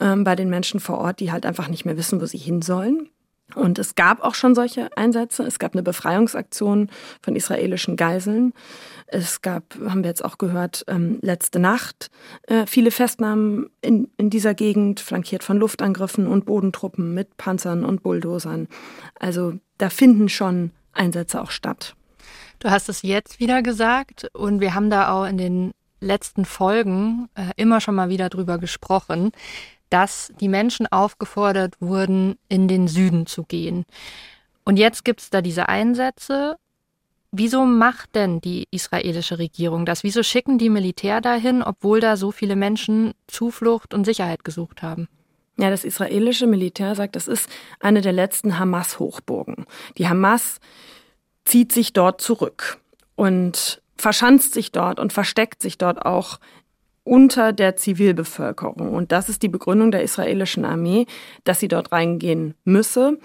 ähm, 0.00 0.24
bei 0.24 0.34
den 0.34 0.50
Menschen 0.50 0.80
vor 0.80 0.98
Ort, 0.98 1.20
die 1.20 1.30
halt 1.30 1.46
einfach 1.46 1.68
nicht 1.68 1.84
mehr 1.84 1.96
wissen, 1.96 2.20
wo 2.20 2.26
sie 2.26 2.36
hin 2.36 2.62
sollen. 2.62 3.08
Und 3.54 3.78
es 3.78 3.94
gab 3.94 4.22
auch 4.22 4.34
schon 4.34 4.54
solche 4.54 4.94
Einsätze. 4.96 5.42
Es 5.42 5.58
gab 5.58 5.72
eine 5.72 5.82
Befreiungsaktion 5.82 6.90
von 7.22 7.34
israelischen 7.34 7.96
Geiseln. 7.96 8.52
Es 9.06 9.40
gab, 9.40 9.74
haben 9.86 10.02
wir 10.02 10.10
jetzt 10.10 10.24
auch 10.24 10.36
gehört, 10.36 10.84
ähm, 10.86 11.18
letzte 11.22 11.58
Nacht 11.58 12.10
äh, 12.42 12.66
viele 12.66 12.90
Festnahmen 12.90 13.70
in, 13.80 14.10
in 14.18 14.28
dieser 14.28 14.52
Gegend, 14.52 15.00
flankiert 15.00 15.42
von 15.42 15.56
Luftangriffen 15.56 16.26
und 16.26 16.44
Bodentruppen 16.44 17.14
mit 17.14 17.38
Panzern 17.38 17.84
und 17.84 18.02
Bulldozern. 18.02 18.68
Also 19.18 19.54
da 19.78 19.88
finden 19.88 20.28
schon 20.28 20.72
Einsätze 20.92 21.40
auch 21.40 21.50
statt. 21.50 21.94
Du 22.58 22.70
hast 22.70 22.88
es 22.88 23.02
jetzt 23.02 23.40
wieder 23.40 23.62
gesagt 23.62 24.28
und 24.34 24.60
wir 24.60 24.74
haben 24.74 24.90
da 24.90 25.12
auch 25.12 25.24
in 25.24 25.38
den 25.38 25.72
letzten 26.00 26.44
Folgen 26.44 27.28
äh, 27.34 27.50
immer 27.56 27.80
schon 27.80 27.94
mal 27.94 28.08
wieder 28.08 28.28
drüber 28.28 28.58
gesprochen, 28.58 29.32
dass 29.90 30.32
die 30.40 30.48
Menschen 30.48 30.86
aufgefordert 30.86 31.74
wurden, 31.80 32.36
in 32.48 32.68
den 32.68 32.88
Süden 32.88 33.26
zu 33.26 33.44
gehen. 33.44 33.84
Und 34.64 34.76
jetzt 34.76 35.04
gibt 35.04 35.20
es 35.20 35.30
da 35.30 35.40
diese 35.40 35.68
Einsätze. 35.68 36.56
Wieso 37.30 37.64
macht 37.64 38.14
denn 38.14 38.40
die 38.40 38.66
israelische 38.70 39.38
Regierung 39.38 39.84
das? 39.84 40.02
Wieso 40.02 40.22
schicken 40.22 40.58
die 40.58 40.70
Militär 40.70 41.20
dahin, 41.20 41.62
obwohl 41.62 42.00
da 42.00 42.16
so 42.16 42.32
viele 42.32 42.56
Menschen 42.56 43.12
Zuflucht 43.26 43.92
und 43.92 44.04
Sicherheit 44.04 44.44
gesucht 44.44 44.82
haben? 44.82 45.08
Ja, 45.58 45.70
das 45.70 45.84
israelische 45.84 46.46
Militär 46.46 46.94
sagt, 46.94 47.16
das 47.16 47.26
ist 47.28 47.50
eine 47.80 48.00
der 48.00 48.12
letzten 48.12 48.58
Hamas-Hochburgen. 48.58 49.66
Die 49.98 50.08
Hamas 50.08 50.60
zieht 51.44 51.72
sich 51.72 51.92
dort 51.92 52.20
zurück 52.20 52.78
und 53.16 53.82
verschanzt 53.96 54.54
sich 54.54 54.70
dort 54.70 55.00
und 55.00 55.12
versteckt 55.12 55.60
sich 55.60 55.76
dort 55.76 56.06
auch 56.06 56.38
unter 57.08 57.52
der 57.52 57.76
Zivilbevölkerung. 57.76 58.92
Und 58.94 59.12
das 59.12 59.28
ist 59.28 59.42
die 59.42 59.48
Begründung 59.48 59.90
der 59.90 60.02
israelischen 60.02 60.64
Armee, 60.64 61.06
dass 61.44 61.60
sie 61.60 61.68
dort 61.68 61.90
reingehen 61.90 62.54
müsse. 62.64 63.18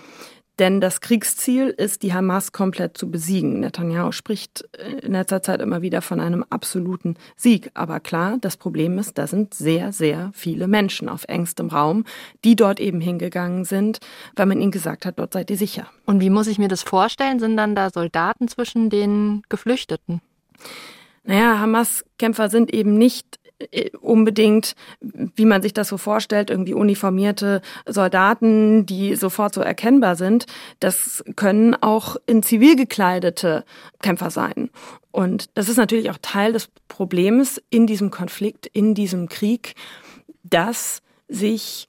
Denn 0.60 0.80
das 0.80 1.02
Kriegsziel 1.02 1.70
ist, 1.70 2.04
die 2.04 2.14
Hamas 2.14 2.52
komplett 2.52 2.96
zu 2.96 3.10
besiegen. 3.10 3.60
Netanyahu 3.60 4.12
spricht 4.12 4.64
in 5.02 5.14
letzter 5.14 5.42
Zeit 5.42 5.62
immer 5.62 5.82
wieder 5.82 6.04
von 6.04 6.20
einem 6.20 6.46
absoluten 6.48 7.16
Sieg. 7.36 7.72
Aber 7.74 8.00
klar, 8.00 8.38
das 8.40 8.56
Problem 8.56 9.00
ist, 9.00 9.18
da 9.18 9.26
sind 9.26 9.56
sehr, 9.56 9.92
sehr 9.92 10.30
viele 10.34 10.68
Menschen 10.68 11.10
auf 11.10 11.26
engstem 11.28 11.70
Raum, 11.70 12.06
die 12.46 12.56
dort 12.56 12.80
eben 12.80 13.02
hingegangen 13.02 13.66
sind, 13.66 14.00
weil 14.36 14.46
man 14.46 14.62
ihnen 14.62 14.72
gesagt 14.72 15.08
hat, 15.08 15.18
dort 15.18 15.34
seid 15.34 15.50
ihr 15.50 15.58
sicher. 15.58 15.88
Und 16.06 16.22
wie 16.22 16.30
muss 16.30 16.48
ich 16.48 16.60
mir 16.60 16.68
das 16.68 16.84
vorstellen? 16.84 17.40
Sind 17.40 17.58
dann 17.58 17.76
da 17.76 17.90
Soldaten 17.90 18.48
zwischen 18.48 18.92
den 18.92 19.42
Geflüchteten? 19.50 20.22
Naja, 21.24 21.58
Hamas-Kämpfer 21.60 22.50
sind 22.50 22.74
eben 22.74 22.98
nicht 22.98 23.40
äh, 23.43 23.43
unbedingt, 24.02 24.76
wie 25.02 25.46
man 25.46 25.62
sich 25.62 25.74
das 25.74 25.90
so 25.90 25.98
vorstellt, 25.98 26.50
irgendwie 26.50 26.74
uniformierte 26.74 27.62
Soldaten, 27.86 28.86
die 28.86 29.16
sofort 29.16 29.54
so 29.54 29.62
erkennbar 29.62 30.16
sind. 30.16 30.46
Das 30.80 31.24
können 31.36 31.76
auch 31.82 32.18
in 32.26 32.44
zivil 32.44 32.76
gekleidete 32.76 33.66
Kämpfer 34.02 34.30
sein. 34.30 34.70
Und 35.12 35.50
das 35.54 35.70
ist 35.70 35.78
natürlich 35.78 36.10
auch 36.10 36.18
Teil 36.22 36.54
des 36.54 36.70
Problems 36.88 37.62
in 37.70 37.86
diesem 37.88 38.10
Konflikt, 38.10 38.66
in 38.66 38.96
diesem 38.96 39.30
Krieg, 39.30 39.76
dass 40.44 41.02
sich 41.28 41.88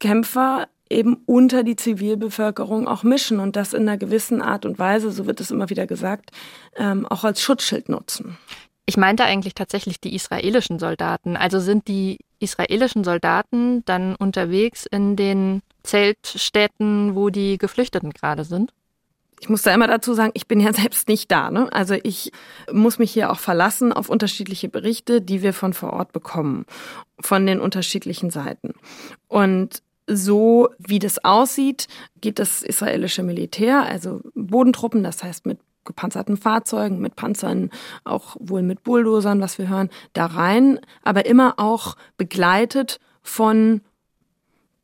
Kämpfer 0.00 0.68
eben 0.90 1.22
unter 1.26 1.62
die 1.62 1.76
Zivilbevölkerung 1.76 2.86
auch 2.86 3.02
mischen 3.02 3.40
und 3.40 3.56
das 3.56 3.72
in 3.72 3.82
einer 3.82 3.98
gewissen 3.98 4.42
Art 4.42 4.66
und 4.66 4.78
Weise, 4.78 5.10
so 5.10 5.26
wird 5.26 5.40
es 5.40 5.50
immer 5.50 5.70
wieder 5.70 5.86
gesagt, 5.86 6.30
ähm, 6.76 7.06
auch 7.06 7.24
als 7.24 7.40
Schutzschild 7.40 7.88
nutzen. 7.88 8.36
Ich 8.86 8.96
meinte 8.96 9.24
eigentlich 9.24 9.54
tatsächlich 9.54 10.00
die 10.00 10.14
israelischen 10.14 10.78
Soldaten. 10.78 11.36
Also 11.36 11.58
sind 11.58 11.88
die 11.88 12.18
israelischen 12.38 13.04
Soldaten 13.04 13.84
dann 13.86 14.14
unterwegs 14.14 14.86
in 14.86 15.16
den 15.16 15.62
Zeltstädten, 15.82 17.14
wo 17.14 17.30
die 17.30 17.58
Geflüchteten 17.58 18.10
gerade 18.10 18.44
sind? 18.44 18.72
Ich 19.40 19.48
muss 19.48 19.62
da 19.62 19.74
immer 19.74 19.86
dazu 19.86 20.14
sagen, 20.14 20.32
ich 20.34 20.46
bin 20.46 20.60
ja 20.60 20.72
selbst 20.74 21.08
nicht 21.08 21.30
da. 21.30 21.50
Ne? 21.50 21.72
Also 21.72 21.94
ich 22.02 22.30
muss 22.72 22.98
mich 22.98 23.12
hier 23.12 23.30
auch 23.30 23.38
verlassen 23.38 23.92
auf 23.92 24.08
unterschiedliche 24.08 24.68
Berichte, 24.68 25.20
die 25.20 25.42
wir 25.42 25.52
von 25.52 25.72
vor 25.72 25.92
Ort 25.92 26.12
bekommen, 26.12 26.66
von 27.20 27.46
den 27.46 27.60
unterschiedlichen 27.60 28.30
Seiten. 28.30 28.74
Und 29.28 29.82
so 30.06 30.68
wie 30.78 30.98
das 30.98 31.24
aussieht, 31.24 31.88
geht 32.20 32.38
das 32.38 32.62
israelische 32.62 33.22
Militär, 33.22 33.82
also 33.82 34.20
Bodentruppen, 34.34 35.02
das 35.02 35.22
heißt 35.22 35.46
mit 35.46 35.58
gepanzerten 35.84 36.36
Fahrzeugen, 36.36 37.00
mit 37.00 37.16
Panzern, 37.16 37.70
auch 38.04 38.36
wohl 38.40 38.62
mit 38.62 38.82
Bulldozern, 38.82 39.40
was 39.40 39.58
wir 39.58 39.68
hören, 39.68 39.90
da 40.12 40.26
rein, 40.26 40.80
aber 41.02 41.26
immer 41.26 41.54
auch 41.58 41.96
begleitet 42.16 43.00
von 43.22 43.80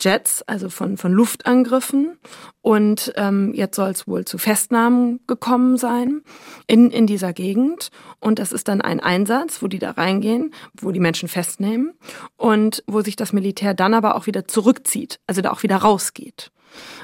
Jets, 0.01 0.43
also 0.43 0.71
von, 0.71 0.97
von 0.97 1.13
Luftangriffen. 1.13 2.19
Und 2.63 3.13
ähm, 3.17 3.53
jetzt 3.55 3.77
soll 3.77 3.91
es 3.91 4.09
wohl 4.09 4.25
zu 4.25 4.39
Festnahmen 4.39 5.21
gekommen 5.27 5.77
sein 5.77 6.23
in, 6.67 6.91
in 6.91 7.07
dieser 7.07 7.33
Gegend. 7.33 7.91
Und 8.19 8.39
das 8.39 8.53
ist 8.53 8.69
dann 8.69 8.81
ein 8.81 9.01
Einsatz, 9.01 9.63
wo 9.63 9.69
die 9.69 9.79
da 9.79 9.93
reingehen, 9.93 10.53
wo 10.81 10.91
die 10.91 11.01
Menschen 11.01 11.29
festnehmen 11.29 11.93
und 12.37 12.83
wo 12.87 13.03
sich 13.03 13.17
das 13.17 13.33
Militär 13.33 13.75
dann 13.75 13.95
aber 13.95 14.17
auch 14.17 14.27
wieder 14.27 14.49
zurückzieht, 14.49 15.21
also 15.27 15.43
da 15.43 15.51
auch 15.51 15.63
wieder 15.63 15.77
rausgeht. 15.77 16.51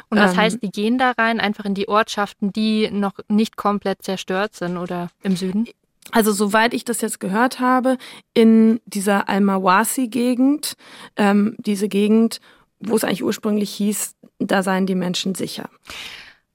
Und 0.08 0.18
das 0.18 0.32
ähm, 0.32 0.38
heißt, 0.38 0.62
die 0.62 0.70
gehen 0.70 0.98
da 0.98 1.12
rein, 1.12 1.40
einfach 1.40 1.64
in 1.64 1.74
die 1.74 1.88
Ortschaften, 1.88 2.52
die 2.52 2.90
noch 2.90 3.14
nicht 3.28 3.56
komplett 3.56 4.02
zerstört 4.02 4.54
sind 4.54 4.76
oder 4.76 5.08
im 5.22 5.36
Süden? 5.36 5.66
Also 6.12 6.32
soweit 6.32 6.72
ich 6.72 6.84
das 6.84 7.00
jetzt 7.00 7.18
gehört 7.20 7.58
habe, 7.58 7.98
in 8.32 8.80
dieser 8.86 9.28
Al-Mawasi-Gegend, 9.28 10.74
ähm, 11.16 11.56
diese 11.58 11.88
Gegend, 11.88 12.40
wo 12.78 12.94
es 12.94 13.04
eigentlich 13.04 13.24
ursprünglich 13.24 13.70
hieß, 13.70 14.14
da 14.38 14.62
seien 14.62 14.86
die 14.86 14.94
Menschen 14.94 15.34
sicher. 15.34 15.68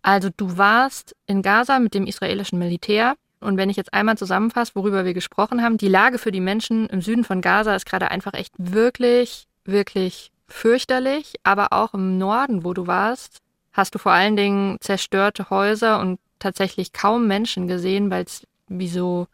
Also 0.02 0.30
du 0.36 0.58
warst 0.58 1.16
in 1.28 1.42
Gaza 1.42 1.80
mit 1.80 1.94
dem 1.94 2.08
israelischen 2.08 2.60
Militär. 2.60 3.16
Und 3.40 3.58
wenn 3.58 3.70
ich 3.70 3.78
jetzt 3.78 3.94
einmal 3.94 4.18
zusammenfasse, 4.18 4.74
worüber 4.76 5.04
wir 5.04 5.14
gesprochen 5.14 5.64
haben, 5.64 5.78
die 5.78 5.88
Lage 5.88 6.18
für 6.18 6.32
die 6.32 6.40
Menschen 6.40 6.88
im 6.88 7.02
Süden 7.02 7.24
von 7.24 7.42
Gaza 7.42 7.76
ist 7.76 7.86
gerade 7.86 8.12
einfach 8.12 8.34
echt 8.34 8.54
wirklich, 8.58 9.48
wirklich 9.66 10.32
fürchterlich, 10.52 11.36
aber 11.44 11.74
auch 11.74 11.94
im 11.94 12.18
Norden, 12.18 12.64
wo 12.64 12.74
du 12.74 12.88
warst, 12.88 13.40
hast 13.74 13.96
du 13.96 14.00
vor 14.00 14.12
allen 14.12 14.36
Dingen 14.36 14.78
zerstörte 14.82 15.50
Häuser 15.50 16.00
und 16.00 16.20
tatsächlich 16.40 16.94
kaum 16.94 17.28
Menschen 17.28 17.68
gesehen, 17.68 18.12
weil 18.12 18.26
es 18.26 18.46
wie 18.68 18.88
so, 18.88 19.28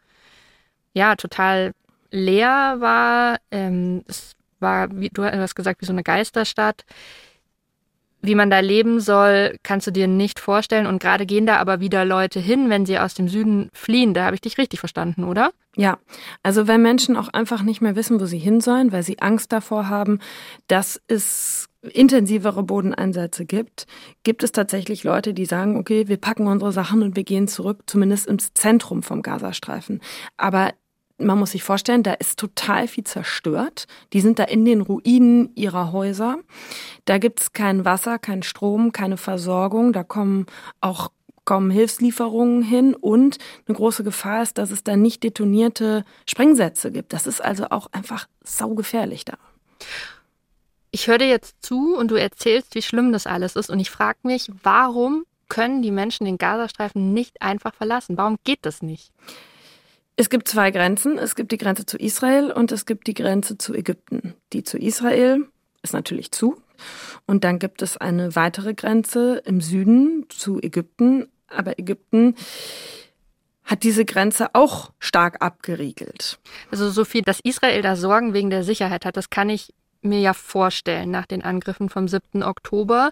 ja, 0.92 1.16
total 1.16 1.72
leer 2.10 2.76
war. 2.78 3.38
Ähm, 3.50 4.04
es 4.06 4.34
war, 4.60 4.88
wie 4.92 5.08
du 5.08 5.24
hast 5.24 5.54
gesagt, 5.54 5.80
wie 5.80 5.86
so 5.86 5.92
eine 5.92 6.02
Geisterstadt. 6.02 6.84
Wie 8.20 8.34
man 8.34 8.50
da 8.50 8.58
leben 8.58 9.00
soll, 9.00 9.56
kannst 9.62 9.86
du 9.86 9.92
dir 9.92 10.08
nicht 10.08 10.40
vorstellen. 10.40 10.86
Und 10.86 11.00
gerade 11.00 11.24
gehen 11.24 11.46
da 11.46 11.58
aber 11.58 11.80
wieder 11.80 12.04
Leute 12.04 12.40
hin, 12.40 12.68
wenn 12.68 12.84
sie 12.84 12.98
aus 12.98 13.14
dem 13.14 13.28
Süden 13.28 13.70
fliehen. 13.72 14.12
Da 14.12 14.24
habe 14.24 14.34
ich 14.34 14.40
dich 14.40 14.58
richtig 14.58 14.80
verstanden, 14.80 15.24
oder? 15.24 15.52
Ja, 15.78 15.98
also 16.42 16.66
wenn 16.66 16.82
Menschen 16.82 17.16
auch 17.16 17.28
einfach 17.28 17.62
nicht 17.62 17.80
mehr 17.80 17.94
wissen, 17.94 18.20
wo 18.20 18.24
sie 18.24 18.40
hin 18.40 18.60
sollen, 18.60 18.90
weil 18.90 19.04
sie 19.04 19.20
Angst 19.20 19.52
davor 19.52 19.88
haben, 19.88 20.18
dass 20.66 21.00
es 21.06 21.68
intensivere 21.92 22.64
Bodeneinsätze 22.64 23.44
gibt, 23.44 23.86
gibt 24.24 24.42
es 24.42 24.50
tatsächlich 24.50 25.04
Leute, 25.04 25.34
die 25.34 25.46
sagen, 25.46 25.76
okay, 25.76 26.08
wir 26.08 26.16
packen 26.16 26.48
unsere 26.48 26.72
Sachen 26.72 27.04
und 27.04 27.14
wir 27.14 27.22
gehen 27.22 27.46
zurück, 27.46 27.84
zumindest 27.86 28.26
ins 28.26 28.52
Zentrum 28.54 29.04
vom 29.04 29.22
Gazastreifen. 29.22 30.00
Aber 30.36 30.72
man 31.16 31.38
muss 31.38 31.52
sich 31.52 31.62
vorstellen, 31.62 32.02
da 32.02 32.14
ist 32.14 32.40
total 32.40 32.88
viel 32.88 33.04
zerstört. 33.04 33.86
Die 34.12 34.20
sind 34.20 34.40
da 34.40 34.44
in 34.44 34.64
den 34.64 34.80
Ruinen 34.80 35.54
ihrer 35.54 35.92
Häuser. 35.92 36.38
Da 37.04 37.18
gibt's 37.18 37.52
kein 37.52 37.84
Wasser, 37.84 38.18
kein 38.18 38.42
Strom, 38.42 38.90
keine 38.90 39.16
Versorgung. 39.16 39.92
Da 39.92 40.02
kommen 40.02 40.46
auch 40.80 41.12
kommen 41.48 41.70
Hilfslieferungen 41.70 42.60
hin 42.60 42.94
und 42.94 43.38
eine 43.66 43.74
große 43.74 44.04
Gefahr 44.04 44.42
ist, 44.42 44.58
dass 44.58 44.70
es 44.70 44.84
da 44.84 44.96
nicht 44.96 45.22
detonierte 45.22 46.04
Sprengsätze 46.26 46.90
gibt. 46.92 47.14
Das 47.14 47.26
ist 47.26 47.42
also 47.42 47.70
auch 47.70 47.86
einfach 47.90 48.28
saugefährlich 48.44 49.24
da. 49.24 49.38
Ich 50.90 51.06
höre 51.06 51.16
dir 51.16 51.28
jetzt 51.28 51.56
zu 51.62 51.96
und 51.96 52.10
du 52.10 52.16
erzählst, 52.16 52.74
wie 52.74 52.82
schlimm 52.82 53.12
das 53.12 53.26
alles 53.26 53.56
ist. 53.56 53.70
Und 53.70 53.80
ich 53.80 53.88
frage 53.88 54.18
mich, 54.24 54.50
warum 54.62 55.24
können 55.48 55.80
die 55.80 55.90
Menschen 55.90 56.26
den 56.26 56.36
Gazastreifen 56.36 57.14
nicht 57.14 57.40
einfach 57.40 57.72
verlassen? 57.72 58.18
Warum 58.18 58.36
geht 58.44 58.66
das 58.66 58.82
nicht? 58.82 59.10
Es 60.16 60.28
gibt 60.28 60.48
zwei 60.48 60.70
Grenzen. 60.70 61.16
Es 61.16 61.34
gibt 61.34 61.50
die 61.50 61.56
Grenze 61.56 61.86
zu 61.86 61.96
Israel 61.96 62.52
und 62.52 62.72
es 62.72 62.84
gibt 62.84 63.06
die 63.06 63.14
Grenze 63.14 63.56
zu 63.56 63.72
Ägypten. 63.72 64.34
Die 64.52 64.64
zu 64.64 64.76
Israel 64.76 65.46
ist 65.82 65.94
natürlich 65.94 66.30
zu. 66.30 66.60
Und 67.24 67.42
dann 67.44 67.58
gibt 67.58 67.80
es 67.80 67.96
eine 67.96 68.36
weitere 68.36 68.74
Grenze 68.74 69.40
im 69.46 69.62
Süden 69.62 70.26
zu 70.28 70.60
Ägypten. 70.60 71.28
Aber 71.48 71.78
Ägypten 71.78 72.34
hat 73.64 73.82
diese 73.82 74.04
Grenze 74.04 74.54
auch 74.54 74.92
stark 74.98 75.42
abgeriegelt. 75.42 76.38
Also 76.70 76.90
so 76.90 77.04
viel, 77.04 77.22
dass 77.22 77.40
Israel 77.40 77.82
da 77.82 77.96
Sorgen 77.96 78.32
wegen 78.32 78.50
der 78.50 78.64
Sicherheit 78.64 79.04
hat, 79.04 79.16
das 79.16 79.30
kann 79.30 79.50
ich 79.50 79.74
mir 80.00 80.20
ja 80.20 80.32
vorstellen 80.32 81.10
nach 81.10 81.26
den 81.26 81.42
Angriffen 81.42 81.88
vom 81.90 82.08
7. 82.08 82.42
Oktober. 82.42 83.10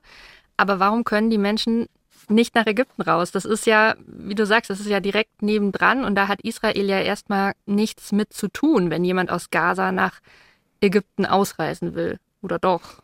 Aber 0.56 0.80
warum 0.80 1.04
können 1.04 1.30
die 1.30 1.38
Menschen 1.38 1.88
nicht 2.28 2.54
nach 2.54 2.66
Ägypten 2.66 3.02
raus? 3.02 3.32
Das 3.32 3.44
ist 3.44 3.66
ja, 3.66 3.94
wie 4.06 4.34
du 4.34 4.46
sagst, 4.46 4.70
das 4.70 4.80
ist 4.80 4.88
ja 4.88 5.00
direkt 5.00 5.42
nebendran 5.42 6.04
und 6.04 6.14
da 6.14 6.28
hat 6.28 6.40
Israel 6.40 6.88
ja 6.88 7.00
erstmal 7.00 7.52
nichts 7.66 8.12
mit 8.12 8.32
zu 8.32 8.48
tun, 8.48 8.90
wenn 8.90 9.04
jemand 9.04 9.30
aus 9.30 9.50
Gaza 9.50 9.92
nach 9.92 10.20
Ägypten 10.80 11.26
ausreisen 11.26 11.94
will. 11.94 12.18
Oder 12.42 12.58
doch? 12.58 13.02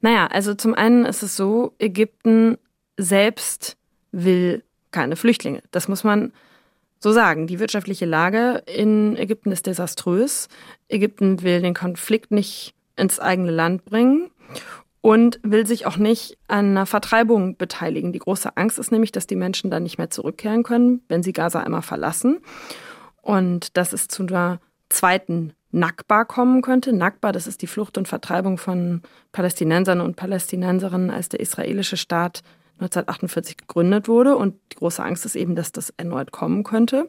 Naja, 0.00 0.26
also 0.26 0.54
zum 0.54 0.74
einen 0.74 1.04
ist 1.04 1.22
es 1.22 1.36
so, 1.36 1.74
Ägypten 1.78 2.58
selbst 2.96 3.76
will 4.12 4.62
keine 4.90 5.16
Flüchtlinge. 5.16 5.62
Das 5.70 5.88
muss 5.88 6.04
man 6.04 6.32
so 7.00 7.12
sagen. 7.12 7.46
Die 7.46 7.58
wirtschaftliche 7.58 8.06
Lage 8.06 8.62
in 8.66 9.16
Ägypten 9.16 9.52
ist 9.52 9.66
desaströs. 9.66 10.48
Ägypten 10.88 11.42
will 11.42 11.60
den 11.60 11.74
Konflikt 11.74 12.30
nicht 12.30 12.74
ins 12.96 13.20
eigene 13.20 13.50
Land 13.50 13.84
bringen 13.84 14.30
und 15.02 15.38
will 15.42 15.66
sich 15.66 15.86
auch 15.86 15.98
nicht 15.98 16.38
an 16.48 16.70
einer 16.70 16.86
Vertreibung 16.86 17.56
beteiligen. 17.56 18.12
Die 18.12 18.18
große 18.18 18.56
Angst 18.56 18.78
ist 18.78 18.90
nämlich, 18.90 19.12
dass 19.12 19.26
die 19.26 19.36
Menschen 19.36 19.70
dann 19.70 19.82
nicht 19.82 19.98
mehr 19.98 20.10
zurückkehren 20.10 20.62
können, 20.62 21.02
wenn 21.08 21.22
sie 21.22 21.32
Gaza 21.32 21.60
einmal 21.60 21.82
verlassen. 21.82 22.40
Und 23.20 23.76
dass 23.76 23.92
es 23.92 24.08
zu 24.08 24.22
einer 24.24 24.60
zweiten 24.88 25.52
Nakba 25.72 26.24
kommen 26.24 26.62
könnte. 26.62 26.92
Nakba, 26.92 27.32
das 27.32 27.46
ist 27.46 27.60
die 27.60 27.66
Flucht 27.66 27.98
und 27.98 28.08
Vertreibung 28.08 28.56
von 28.56 29.02
Palästinensern 29.32 30.00
und 30.00 30.16
Palästinenserinnen, 30.16 31.10
als 31.10 31.28
der 31.28 31.40
israelische 31.40 31.96
Staat 31.96 32.42
1948 32.78 33.56
gegründet 33.56 34.08
wurde. 34.08 34.36
Und 34.36 34.54
die 34.72 34.76
große 34.76 35.02
Angst 35.02 35.24
ist 35.24 35.36
eben, 35.36 35.56
dass 35.56 35.72
das 35.72 35.90
erneut 35.96 36.32
kommen 36.32 36.64
könnte. 36.64 37.08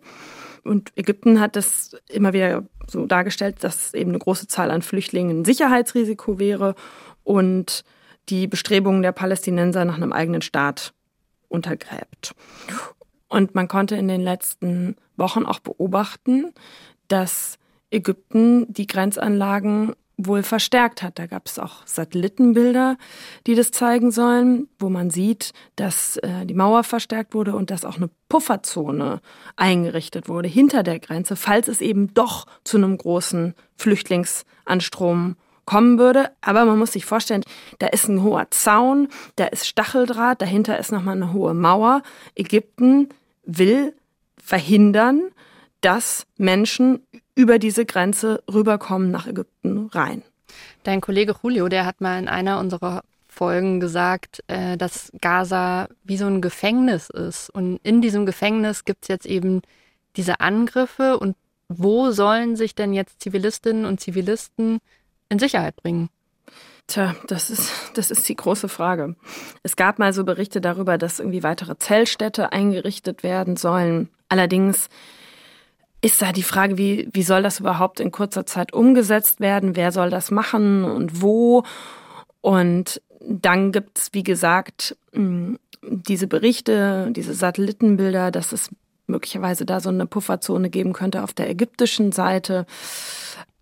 Und 0.63 0.91
Ägypten 0.95 1.39
hat 1.39 1.55
das 1.55 1.95
immer 2.09 2.33
wieder 2.33 2.63
so 2.89 3.05
dargestellt, 3.05 3.63
dass 3.63 3.93
eben 3.93 4.11
eine 4.11 4.19
große 4.19 4.47
Zahl 4.47 4.71
an 4.71 4.81
Flüchtlingen 4.81 5.41
ein 5.41 5.45
Sicherheitsrisiko 5.45 6.39
wäre 6.39 6.75
und 7.23 7.83
die 8.29 8.47
Bestrebungen 8.47 9.01
der 9.01 9.11
Palästinenser 9.11 9.85
nach 9.85 9.95
einem 9.95 10.13
eigenen 10.13 10.41
Staat 10.41 10.93
untergräbt. 11.47 12.35
Und 13.29 13.55
man 13.55 13.67
konnte 13.67 13.95
in 13.95 14.07
den 14.07 14.21
letzten 14.21 14.95
Wochen 15.15 15.45
auch 15.45 15.59
beobachten, 15.59 16.53
dass 17.07 17.57
Ägypten 17.89 18.71
die 18.71 18.87
Grenzanlagen 18.87 19.93
wohl 20.17 20.41
verstärkt 20.41 21.03
hat. 21.03 21.19
Da 21.19 21.27
gab 21.27 21.45
es 21.45 21.59
auch 21.59 21.85
Satellitenbilder, 21.85 22.97
die 23.45 23.55
das 23.55 23.71
zeigen 23.71 24.11
sollen, 24.11 24.67
wo 24.79 24.89
man 24.89 25.11
sieht, 25.11 25.53
dass 25.75 26.17
äh, 26.17 26.45
die 26.45 26.55
Mauer 26.55 26.83
verstärkt 26.83 27.35
wurde 27.35 27.55
und 27.55 27.69
dass 27.69 27.85
auch 27.85 27.97
eine 27.97 28.09
Pufferzone 28.27 29.21
eingerichtet 29.55 30.27
wurde 30.27 30.49
hinter 30.49 30.83
der 30.83 30.99
Grenze, 30.99 31.35
falls 31.35 31.67
es 31.67 31.81
eben 31.81 32.13
doch 32.13 32.47
zu 32.63 32.77
einem 32.77 32.97
großen 32.97 33.53
Flüchtlingsanstrom 33.77 35.35
kommen 35.65 35.99
würde. 35.99 36.31
Aber 36.41 36.65
man 36.65 36.79
muss 36.79 36.93
sich 36.93 37.05
vorstellen, 37.05 37.43
da 37.77 37.87
ist 37.87 38.07
ein 38.07 38.23
hoher 38.23 38.49
Zaun, 38.49 39.09
da 39.35 39.45
ist 39.45 39.67
Stacheldraht, 39.67 40.41
dahinter 40.41 40.79
ist 40.79 40.91
nochmal 40.91 41.15
eine 41.15 41.33
hohe 41.33 41.53
Mauer. 41.53 42.01
Ägypten 42.35 43.09
will 43.43 43.93
verhindern, 44.43 45.29
dass 45.81 46.25
Menschen 46.37 47.05
über 47.37 47.59
diese 47.59 47.85
Grenze 47.85 48.43
rüberkommen 48.51 49.11
nach 49.11 49.27
Ägypten 49.27 49.89
rein. 49.93 50.23
Dein 50.83 51.01
Kollege 51.01 51.35
Julio, 51.43 51.69
der 51.69 51.85
hat 51.85 52.01
mal 52.01 52.17
in 52.17 52.27
einer 52.27 52.59
unserer 52.59 53.03
Folgen 53.27 53.79
gesagt, 53.79 54.43
äh, 54.47 54.75
dass 54.75 55.11
Gaza 55.21 55.87
wie 56.03 56.17
so 56.17 56.25
ein 56.25 56.41
Gefängnis 56.41 57.11
ist. 57.11 57.51
Und 57.51 57.79
in 57.83 58.01
diesem 58.01 58.25
Gefängnis 58.25 58.85
gibt 58.85 59.03
es 59.03 59.07
jetzt 59.09 59.27
eben 59.27 59.61
diese 60.15 60.39
Angriffe. 60.39 61.19
Und 61.19 61.35
wo 61.69 62.09
sollen 62.09 62.55
sich 62.55 62.73
denn 62.73 62.91
jetzt 62.93 63.21
Zivilistinnen 63.21 63.85
und 63.85 63.99
Zivilisten 63.99 64.79
in 65.29 65.37
Sicherheit 65.37 65.75
bringen? 65.75 66.09
Tja, 66.87 67.15
das 67.27 67.51
ist, 67.51 67.71
das 67.93 68.09
ist 68.09 68.27
die 68.27 68.35
große 68.35 68.67
Frage. 68.67 69.15
Es 69.61 69.75
gab 69.75 69.99
mal 69.99 70.11
so 70.11 70.23
Berichte 70.23 70.59
darüber, 70.59 70.97
dass 70.97 71.19
irgendwie 71.19 71.43
weitere 71.43 71.77
Zellstädte 71.77 72.51
eingerichtet 72.51 73.21
werden 73.21 73.57
sollen. 73.57 74.09
Allerdings 74.27 74.89
ist 76.01 76.21
da 76.21 76.31
die 76.31 76.43
Frage, 76.43 76.77
wie, 76.77 77.09
wie 77.11 77.23
soll 77.23 77.43
das 77.43 77.59
überhaupt 77.59 77.99
in 77.99 78.11
kurzer 78.11 78.45
Zeit 78.45 78.73
umgesetzt 78.73 79.39
werden? 79.39 79.75
Wer 79.75 79.91
soll 79.91 80.09
das 80.09 80.31
machen 80.31 80.83
und 80.83 81.21
wo? 81.21 81.63
Und 82.41 83.01
dann 83.27 83.71
gibt 83.71 83.97
es, 83.97 84.09
wie 84.13 84.23
gesagt, 84.23 84.95
hm, 85.13 85.59
diese 85.81 86.27
Berichte, 86.27 87.09
diese 87.11 87.33
Satellitenbilder, 87.33 88.31
dass 88.31 88.51
es 88.51 88.69
möglicherweise 89.07 89.65
da 89.65 89.79
so 89.79 89.89
eine 89.89 90.05
Pufferzone 90.05 90.69
geben 90.69 90.93
könnte 90.93 91.23
auf 91.23 91.33
der 91.33 91.49
ägyptischen 91.49 92.11
Seite. 92.11 92.65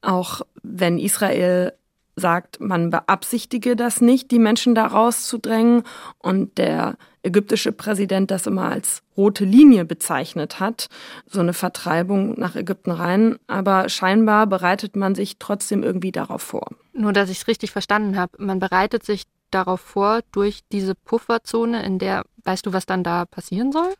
Auch 0.01 0.41
wenn 0.61 0.97
Israel 0.97 1.73
sagt, 2.15 2.59
man 2.59 2.89
beabsichtige 2.89 3.75
das 3.75 4.01
nicht, 4.01 4.31
die 4.31 4.39
Menschen 4.39 4.75
da 4.75 4.87
rauszudrängen 4.87 5.83
und 6.19 6.57
der 6.57 6.97
ägyptische 7.23 7.71
Präsident 7.71 8.31
das 8.31 8.47
immer 8.47 8.69
als 8.69 9.01
rote 9.17 9.45
Linie 9.45 9.83
bezeichnet 9.83 10.59
hat, 10.59 10.87
so 11.27 11.39
eine 11.39 11.53
Vertreibung 11.53 12.39
nach 12.39 12.55
Ägypten 12.55 12.91
rein. 12.91 13.37
Aber 13.47 13.89
scheinbar 13.89 14.47
bereitet 14.47 14.95
man 14.95 15.15
sich 15.15 15.37
trotzdem 15.39 15.83
irgendwie 15.83 16.11
darauf 16.11 16.41
vor. 16.41 16.67
Nur, 16.93 17.13
dass 17.13 17.29
ich 17.29 17.39
es 17.39 17.47
richtig 17.47 17.71
verstanden 17.71 18.17
habe, 18.17 18.43
man 18.43 18.59
bereitet 18.59 19.03
sich 19.03 19.23
darauf 19.51 19.81
vor 19.81 20.21
durch 20.31 20.61
diese 20.71 20.95
Pufferzone, 20.95 21.83
in 21.83 21.99
der, 21.99 22.23
weißt 22.43 22.65
du, 22.65 22.73
was 22.73 22.85
dann 22.85 23.03
da 23.03 23.25
passieren 23.25 23.71
soll? 23.71 23.93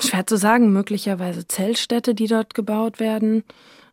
Schwer 0.00 0.26
zu 0.26 0.36
sagen, 0.36 0.72
möglicherweise 0.72 1.46
Zeltstädte, 1.46 2.14
die 2.14 2.26
dort 2.26 2.54
gebaut 2.54 3.00
werden. 3.00 3.44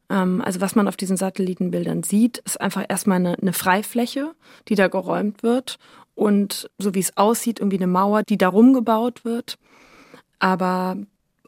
Ähm, 0.09 0.41
also 0.41 0.61
was 0.61 0.75
man 0.75 0.87
auf 0.87 0.97
diesen 0.97 1.17
Satellitenbildern 1.17 2.03
sieht, 2.03 2.39
ist 2.39 2.59
einfach 2.59 2.85
erstmal 2.87 3.17
eine, 3.17 3.37
eine 3.39 3.53
Freifläche, 3.53 4.33
die 4.67 4.75
da 4.75 4.87
geräumt 4.87 5.43
wird 5.43 5.77
und 6.15 6.69
so 6.77 6.93
wie 6.93 6.99
es 6.99 7.15
aussieht, 7.17 7.59
irgendwie 7.59 7.77
eine 7.77 7.87
Mauer, 7.87 8.23
die 8.23 8.37
darum 8.37 8.73
gebaut 8.73 9.25
wird. 9.25 9.57
Aber 10.39 10.97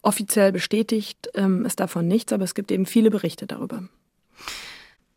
offiziell 0.01 0.51
bestätigt 0.51 1.29
ähm, 1.33 1.65
ist 1.65 1.79
davon 1.79 2.07
nichts, 2.07 2.33
aber 2.33 2.43
es 2.43 2.55
gibt 2.55 2.71
eben 2.71 2.85
viele 2.85 3.09
Berichte 3.09 3.47
darüber. 3.47 3.83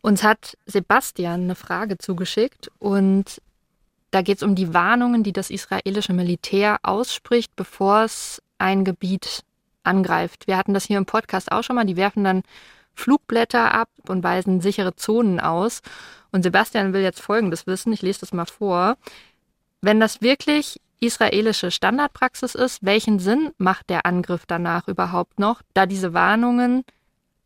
Uns 0.01 0.23
hat 0.23 0.59
Sebastian 0.67 1.43
eine 1.43 1.55
Frage 1.55 1.97
zugeschickt 1.97 2.71
und 2.79 3.41
da 4.11 4.21
geht 4.21 4.39
es 4.39 4.43
um 4.43 4.55
die 4.55 4.75
Warnungen, 4.75 5.23
die 5.23 5.33
das 5.33 5.49
israelische 5.49 6.13
Militär 6.13 6.79
ausspricht, 6.83 7.55
bevor 7.57 8.03
es 8.03 8.43
ein 8.59 8.85
Gebiet 8.85 9.43
angreift. 9.85 10.47
Wir 10.47 10.57
hatten 10.57 10.75
das 10.75 10.85
hier 10.85 10.99
im 10.99 11.07
Podcast 11.07 11.51
auch 11.51 11.63
schon 11.63 11.77
mal. 11.77 11.85
Die 11.85 11.97
werfen 11.97 12.25
dann 12.25 12.43
Flugblätter 12.95 13.75
ab 13.75 13.89
und 14.09 14.23
weisen 14.23 14.61
sichere 14.61 14.95
Zonen 14.97 15.41
aus. 15.41 15.83
Und 16.31 16.43
Sebastian 16.43 16.93
will 16.93 17.03
jetzt 17.03 17.21
Folgendes 17.21 17.67
wissen, 17.67 17.93
ich 17.93 18.03
lese 18.03 18.21
das 18.21 18.33
mal 18.33 18.47
vor. 18.47 18.97
Wenn 19.81 20.01
das 20.01 20.23
wirklich 20.23 20.81
israelische 21.01 21.71
Standardpraxis 21.71 22.55
ist, 22.55 22.85
welchen 22.85 23.19
Sinn 23.19 23.51
macht 23.59 23.91
der 23.91 24.07
Angriff 24.07 24.45
danach 24.47 24.87
überhaupt 24.89 25.41
noch? 25.41 25.63
Da 25.75 25.87
diese 25.87 26.15
Warnungen 26.15 26.85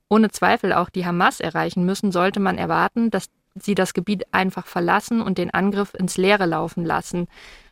ohne 0.09 0.31
Zweifel 0.31 0.73
auch 0.73 0.91
die 0.91 1.07
Hamas 1.07 1.41
erreichen 1.41 1.85
müssen, 1.85 2.13
sollte 2.13 2.39
man 2.39 2.59
erwarten, 2.59 3.11
dass 3.11 3.29
sie 3.55 3.75
das 3.75 3.95
Gebiet 3.95 4.25
einfach 4.33 4.67
verlassen 4.67 5.21
und 5.21 5.39
den 5.39 5.53
Angriff 5.53 5.95
ins 5.95 6.17
Leere 6.17 6.47
laufen 6.47 6.85
lassen. 6.85 7.27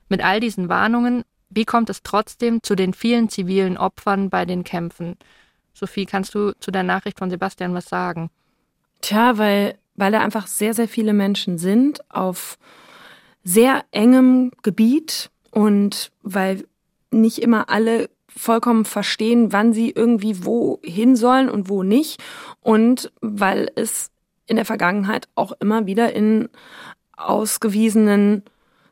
Mit 0.09 0.25
all 0.25 0.41
diesen 0.41 0.69
Warnungen, 0.69 1.25
wie 1.51 1.65
kommt 1.65 1.91
es 1.91 2.03
trotzdem 2.03 2.63
zu 2.63 2.75
den 2.75 2.95
vielen 2.95 3.29
zivilen 3.29 3.77
Opfern 3.77 4.31
bei 4.31 4.45
den 4.45 4.65
Kämpfen? 4.65 5.17
Sophie, 5.75 6.07
kannst 6.07 6.35
du 6.35 6.53
zu 6.61 6.71
der 6.71 6.85
Nachricht 6.85 7.19
von 7.19 7.31
Sebastian 7.31 7.75
was 7.75 7.89
sagen? 7.89 8.31
Tja, 9.01 9.37
weil, 9.37 9.77
weil 9.97 10.13
da 10.13 10.21
einfach 10.21 10.47
sehr, 10.47 10.73
sehr 10.73 10.89
viele 10.89 11.13
Menschen 11.13 11.59
sind 11.59 12.09
auf 12.11 12.57
sehr 13.43 13.85
engem 13.91 14.53
Gebiet 14.63 15.31
und 15.51 16.11
weil 16.23 16.65
nicht 17.11 17.41
immer 17.41 17.69
alle 17.69 18.09
vollkommen 18.29 18.85
verstehen, 18.85 19.53
wann 19.53 19.73
sie 19.73 19.91
irgendwie 19.91 20.45
wo 20.45 20.81
hin 20.83 21.17
sollen 21.17 21.49
und 21.49 21.69
wo 21.69 21.83
nicht. 21.83 22.23
Und 22.61 23.13
weil 23.21 23.71
es 23.77 24.11
in 24.47 24.57
der 24.57 24.65
Vergangenheit 24.65 25.29
auch 25.35 25.53
immer 25.61 25.87
wieder 25.87 26.13
in 26.13 26.49
ausgewiesenen 27.17 28.43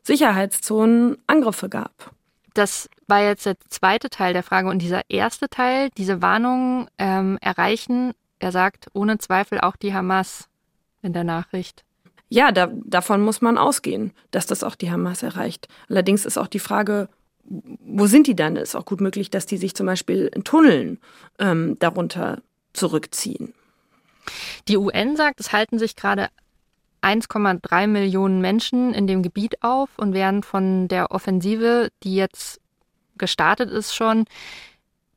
Sicherheitszonen 0.03 1.17
Angriffe 1.27 1.69
gab. 1.69 2.11
Das 2.53 2.89
war 3.07 3.21
jetzt 3.21 3.45
der 3.45 3.55
zweite 3.69 4.09
Teil 4.09 4.33
der 4.33 4.43
Frage 4.43 4.69
und 4.69 4.81
dieser 4.81 5.01
erste 5.09 5.49
Teil, 5.49 5.89
diese 5.97 6.21
Warnungen 6.21 6.87
ähm, 6.97 7.37
erreichen, 7.41 8.13
er 8.39 8.51
sagt, 8.51 8.87
ohne 8.93 9.17
Zweifel 9.17 9.59
auch 9.61 9.75
die 9.75 9.93
Hamas 9.93 10.49
in 11.01 11.13
der 11.13 11.23
Nachricht. 11.23 11.83
Ja, 12.29 12.51
da, 12.51 12.71
davon 12.73 13.21
muss 13.21 13.41
man 13.41 13.57
ausgehen, 13.57 14.11
dass 14.31 14.47
das 14.47 14.63
auch 14.63 14.75
die 14.75 14.91
Hamas 14.91 15.23
erreicht. 15.23 15.67
Allerdings 15.89 16.25
ist 16.25 16.37
auch 16.37 16.47
die 16.47 16.59
Frage, 16.59 17.09
wo 17.45 18.07
sind 18.07 18.27
die 18.27 18.35
dann? 18.35 18.55
Ist 18.55 18.75
auch 18.75 18.85
gut 18.85 19.01
möglich, 19.01 19.29
dass 19.29 19.45
die 19.45 19.57
sich 19.57 19.75
zum 19.75 19.85
Beispiel 19.85 20.29
in 20.33 20.43
Tunneln 20.43 20.99
ähm, 21.39 21.77
darunter 21.79 22.41
zurückziehen. 22.73 23.53
Die 24.67 24.77
UN 24.77 25.15
sagt, 25.15 25.39
es 25.39 25.51
halten 25.51 25.77
sich 25.77 25.95
gerade 25.95 26.29
1,3 27.03 27.87
Millionen 27.87 28.41
Menschen 28.41 28.93
in 28.93 29.07
dem 29.07 29.21
Gebiet 29.21 29.61
auf 29.61 29.89
und 29.97 30.13
werden 30.13 30.43
von 30.43 30.87
der 30.87 31.11
Offensive, 31.11 31.89
die 32.03 32.15
jetzt 32.15 32.61
gestartet 33.17 33.69
ist, 33.69 33.93
schon 33.93 34.25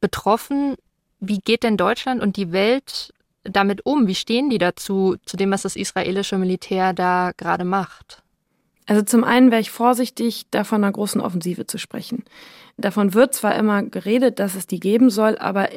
betroffen. 0.01 0.77
Wie 1.20 1.38
geht 1.38 1.62
denn 1.62 1.77
Deutschland 1.77 2.22
und 2.22 2.37
die 2.37 2.53
Welt 2.53 3.12
damit 3.42 3.87
um? 3.87 4.07
Wie 4.07 4.14
stehen 4.14 4.51
die 4.51 4.59
dazu, 4.59 5.16
zu 5.25 5.37
dem, 5.37 5.51
was 5.51 5.62
das 5.62 5.77
israelische 5.77 6.38
Militär 6.38 6.92
da 6.92 7.33
gerade 7.37 7.64
macht? 7.64 8.22
Also 8.87 9.03
zum 9.03 9.25
einen 9.25 9.51
wäre 9.51 9.61
ich 9.61 9.70
vorsichtig, 9.70 10.46
da 10.51 10.62
von 10.64 10.83
einer 10.83 10.92
großen 10.92 11.20
Offensive 11.20 11.66
zu 11.66 11.79
sprechen. 11.79 12.25
Davon 12.77 13.14
wird 13.14 13.35
zwar 13.35 13.57
immer 13.57 13.83
geredet, 13.83 14.38
dass 14.38 14.55
es 14.55 14.66
die 14.66 14.79
geben 14.79 15.11
soll, 15.11 15.38
aber 15.38 15.70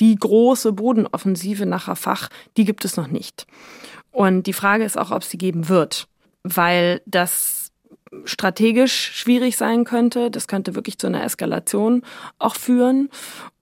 die 0.00 0.16
große 0.16 0.72
Bodenoffensive 0.72 1.64
nach 1.64 1.88
Rafah, 1.88 2.28
die 2.56 2.64
gibt 2.64 2.84
es 2.84 2.96
noch 2.96 3.06
nicht. 3.06 3.46
Und 4.16 4.44
die 4.44 4.54
Frage 4.54 4.82
ist 4.82 4.96
auch, 4.96 5.10
ob 5.10 5.24
sie 5.24 5.36
geben 5.36 5.68
wird, 5.68 6.08
weil 6.42 7.02
das 7.04 7.70
strategisch 8.24 9.12
schwierig 9.12 9.58
sein 9.58 9.84
könnte. 9.84 10.30
Das 10.30 10.48
könnte 10.48 10.74
wirklich 10.74 10.96
zu 10.96 11.06
einer 11.06 11.22
Eskalation 11.22 12.00
auch 12.38 12.54
führen. 12.54 13.10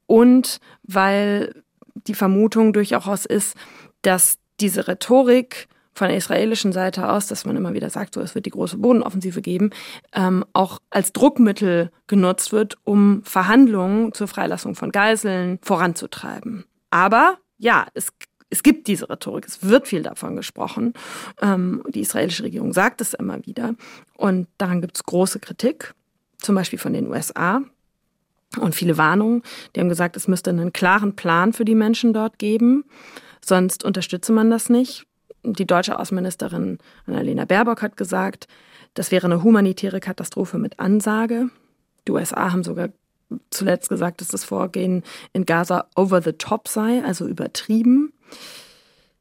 Und 0.07 0.61
weil 0.85 1.64
die 2.07 2.14
Vermutung 2.14 2.73
durchaus 2.73 3.25
ist, 3.25 3.57
dass 4.03 4.38
diese 4.61 4.87
Rhetorik 4.87 5.67
von 5.93 6.07
der 6.07 6.19
israelischen 6.19 6.73
Seite 6.73 7.09
aus, 7.09 7.27
dass 7.27 7.45
man 7.45 7.57
immer 7.57 7.75
wieder 7.75 7.90
sagt, 7.90 8.14
so 8.14 8.21
es 8.21 8.37
wird 8.37 8.47
die 8.47 8.51
große 8.51 8.79
Bodenoffensive 8.79 9.43
geben, 9.43 9.71
ähm, 10.12 10.45
auch 10.53 10.79
als 10.88 11.12
Druckmittel 11.12 11.90
genutzt 12.07 12.53
wird, 12.53 12.79
um 12.85 13.25
Verhandlungen 13.25 14.12
zur 14.12 14.29
Freilassung 14.29 14.77
von 14.77 14.93
Geiseln 14.93 15.59
voranzutreiben. 15.62 16.64
Aber 16.90 17.38
ja, 17.59 17.88
es 17.95 18.12
es 18.55 18.62
gibt 18.62 18.87
diese 18.87 19.11
Rhetorik, 19.11 19.47
es 19.47 19.62
wird 19.62 19.88
viel 19.88 20.03
davon 20.03 20.37
gesprochen. 20.37 20.95
Ähm, 21.40 21.83
die 21.88 22.01
israelische 22.01 22.45
Regierung 22.45 22.73
sagt 22.73 23.01
es 23.01 23.14
immer 23.14 23.45
wieder. 23.47 23.75
Und 24.17 24.49
daran 24.59 24.81
gibt 24.81 24.97
es 24.97 25.05
große 25.05 25.40
Kritik, 25.40 25.95
zum 26.38 26.55
Beispiel 26.55 26.79
von 26.79 26.93
den 26.93 27.09
USA 27.09 27.62
und 28.61 28.75
viele 28.75 28.97
Warnungen. 28.97 29.43
Die 29.75 29.81
haben 29.81 29.88
gesagt, 29.88 30.17
es 30.17 30.29
müsste 30.29 30.51
einen 30.51 30.73
klaren 30.73 31.17
Plan 31.17 31.53
für 31.53 31.64
die 31.64 31.75
Menschen 31.75 32.12
dort 32.12 32.38
geben, 32.38 32.85
sonst 33.45 33.85
unterstütze 33.85 34.33
man 34.33 34.51
das 34.51 34.71
nicht 34.71 35.07
die 35.45 35.67
deutsche 35.67 35.99
Außenministerin 35.99 36.79
Annalena 37.07 37.45
Baerbock 37.45 37.83
hat 37.83 37.97
gesagt, 37.97 38.49
das 38.95 39.11
wäre 39.11 39.27
eine 39.27 39.43
humanitäre 39.43 40.01
Katastrophe 40.01 40.59
mit 40.59 40.81
Ansage. 40.81 41.51
Die 42.07 42.12
USA 42.12 42.53
haben 42.53 42.64
sogar 42.64 42.88
zuletzt 43.51 43.89
gesagt, 43.89 44.21
dass 44.21 44.29
das 44.29 44.45
Vorgehen 44.45 45.03
in 45.33 45.47
Gaza 45.47 45.87
over 45.97 46.23
the 46.23 46.33
top 46.33 46.69
sei, 46.69 47.03
also 47.05 47.27
übertrieben. 47.27 48.13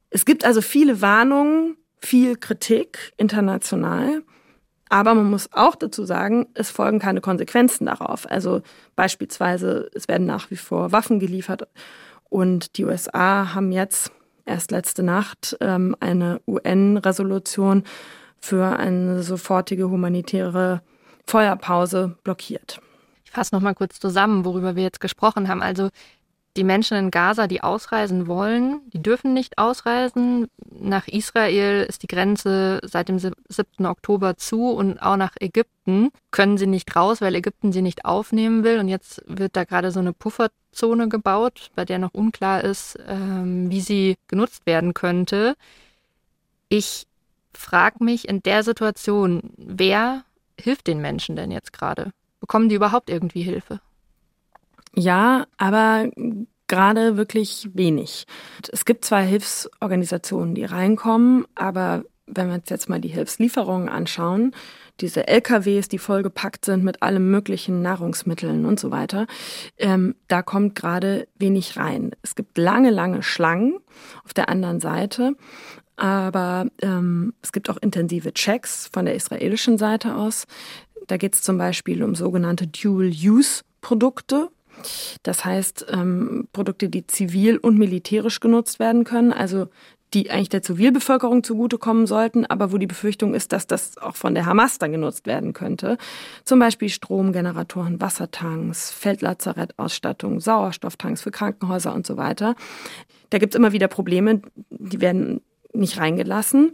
Es 0.10 0.26
gibt 0.26 0.46
also 0.46 0.62
viele 0.62 1.02
Warnungen, 1.02 1.78
viel 2.00 2.36
Kritik 2.36 3.13
international. 3.18 4.24
Aber 4.89 5.16
man 5.16 5.30
muss 5.30 5.52
auch 5.54 5.76
dazu 5.76 6.06
sagen, 6.06 6.48
es 6.54 6.70
folgen 6.70 7.00
keine 7.00 7.22
Konsequenzen 7.22 7.88
darauf. 7.88 8.30
Also 8.30 8.62
beispielsweise, 8.96 9.89
es 9.96 10.08
werden 10.08 10.28
nach 10.28 10.52
wie 10.52 10.56
vor 10.56 10.92
Waffen 10.92 11.20
geliefert 11.20 11.68
und 12.30 12.78
die 12.78 12.86
USA 12.86 13.54
haben 13.54 13.72
jetzt 13.72 14.12
erst 14.46 14.72
letzte 14.72 15.04
Nacht 15.04 15.56
ähm, 15.62 15.96
eine 16.00 16.42
UN-Resolution 16.48 17.84
für 18.39 18.76
eine 18.78 19.24
sofortige 19.24 19.89
humanitäre 19.89 20.82
Feuerpause 21.26 22.18
blockiert. 22.24 22.82
Fasse 23.34 23.56
noch 23.56 23.62
mal 23.62 23.74
kurz 23.74 24.00
zusammen, 24.00 24.46
worüber 24.46 24.76
wir 24.76 24.84
jetzt 24.84 25.00
gesprochen 25.00 25.48
haben. 25.48 25.62
Also 25.62 25.89
die 26.56 26.63
Menschen 26.63 26.96
in 26.98 27.10
Gaza, 27.10 27.48
die 27.48 27.63
ausreisen 27.63 28.28
wollen, 28.28 28.82
die 28.93 29.02
dürfen 29.02 29.34
nicht 29.34 29.58
ausreisen. 29.58 30.48
Nach 30.69 31.08
Israel 31.08 31.84
ist 31.84 32.04
die 32.04 32.08
Grenze 32.08 32.80
seit 32.84 33.10
dem 33.10 33.17
7. 33.17 33.34
Oktober 33.86 34.38
zu 34.38 34.69
und 34.69 35.02
auch 35.02 35.17
nach 35.17 35.36
Ägypten 35.39 36.10
können 36.30 36.60
sie 36.60 36.67
nicht 36.67 36.96
raus, 36.96 37.22
weil 37.22 37.34
Ägypten 37.34 37.72
sie 37.72 37.82
nicht 37.82 38.06
aufnehmen 38.06 38.63
will. 38.63 38.78
Und 38.78 38.88
jetzt 38.88 39.24
wird 39.26 39.56
da 39.56 39.63
gerade 39.63 39.89
so 39.89 40.00
eine 40.00 40.13
Pufferzone 40.13 41.10
gebaut, 41.10 41.72
bei 41.74 41.86
der 41.86 41.98
noch 41.98 42.13
unklar 42.13 42.63
ist, 42.63 43.00
ähm, 43.08 43.72
wie 43.72 43.82
sie 43.82 44.17
genutzt 44.28 44.67
werden 44.67 44.93
könnte. 44.93 45.56
Ich 46.69 47.08
frage 47.52 48.04
mich 48.04 48.28
in 48.28 48.43
der 48.43 48.62
Situation, 48.62 49.50
wer 49.58 50.24
hilft 50.60 50.86
den 50.86 51.02
Menschen 51.02 51.36
denn 51.36 51.50
jetzt 51.50 51.74
gerade? 51.74 52.12
Bekommen 52.43 52.67
die 52.67 52.75
überhaupt 52.75 53.10
irgendwie 53.10 53.41
Hilfe? 53.41 53.79
Ja, 54.93 55.45
aber 55.56 56.10
gerade 56.67 57.15
wirklich 57.15 57.69
wenig. 57.73 58.25
Es 58.69 58.84
gibt 58.84 59.06
zwei 59.06 59.23
Hilfsorganisationen, 59.23 60.53
die 60.53 60.65
reinkommen, 60.65 61.45
aber 61.56 62.03
wenn 62.27 62.49
wir 62.49 62.56
uns 62.56 62.69
jetzt 62.69 62.89
mal 62.89 62.99
die 62.99 63.08
Hilfslieferungen 63.08 63.88
anschauen, 63.88 64.53
diese 64.99 65.25
LKWs, 65.25 65.88
die 65.88 65.99
vollgepackt 65.99 66.65
sind 66.65 66.84
mit 66.84 67.01
allem 67.01 67.32
möglichen 67.32 67.82
Nahrungsmitteln 67.82 68.65
und 68.65 68.77
so 68.77 68.91
weiter, 68.91 69.25
ähm, 69.77 70.13
da 70.27 70.41
kommt 70.41 70.75
gerade 70.75 71.29
wenig 71.39 71.77
rein. 71.77 72.12
Es 72.23 72.36
gibt 72.36 72.58
lange, 72.58 72.89
lange 72.89 73.23
Schlangen 73.23 73.77
auf 74.25 74.34
der 74.34 74.49
anderen 74.49 74.82
Seite, 74.82 75.38
aber 75.95 76.65
ähm, 76.82 77.34
es 77.41 77.51
gibt 77.51 77.69
auch 77.69 77.77
intensive 77.77 78.34
Checks 78.34 78.89
von 78.91 79.06
der 79.06 79.15
israelischen 79.15 79.77
Seite 79.77 80.15
aus. 80.15 80.47
Da 81.08 81.18
geht 81.18 81.36
es 81.36 81.42
zum 81.42 81.58
Beispiel 81.58 82.04
um 82.04 82.16
sogenannte 82.16 82.68
Dual-Use-Produkte. 82.68 84.50
Das 85.22 85.46
heißt, 85.46 85.86
ähm, 85.92 86.48
Produkte, 86.52 86.89
die 86.89 87.06
zivil 87.06 87.58
und 87.58 87.78
militärisch 87.78 88.39
genutzt 88.39 88.80
werden 88.80 89.04
können, 89.04 89.32
also 89.32 89.68
die 90.13 90.30
eigentlich 90.30 90.50
der 90.50 90.62
Zivilbevölkerung 90.62 91.44
zugutekommen 91.44 92.06
sollten, 92.06 92.46
aber 92.46 92.72
wo 92.72 92.78
die 92.78 92.88
Befürchtung 92.88 93.34
ist, 93.34 93.52
dass 93.52 93.66
das 93.66 93.98
auch 93.98 94.16
von 94.16 94.36
der 94.36 94.46
Hamas 94.46 94.78
dann 94.78 94.92
genutzt 94.92 95.26
werden 95.26 95.54
könnte. 95.54 95.98
Zum 96.44 96.60
Beispiel 96.60 96.89
Stromgeneratoren, 96.89 98.00
Wassertanks, 98.00 98.92
Feldlazarettausstattung, 98.92 100.39
Sauerstofftanks 100.39 101.22
für 101.22 101.32
Krankenhäuser 101.32 101.94
und 101.94 102.06
so 102.06 102.18
weiter. 102.18 102.56
Da 103.32 103.39
gibt 103.39 103.56
es 103.56 103.58
immer 103.58 103.72
wieder 103.72 103.88
Probleme, 103.88 104.42
die 104.70 105.02
werden 105.02 105.42
nicht 105.74 105.98
reingelassen. 105.98 106.74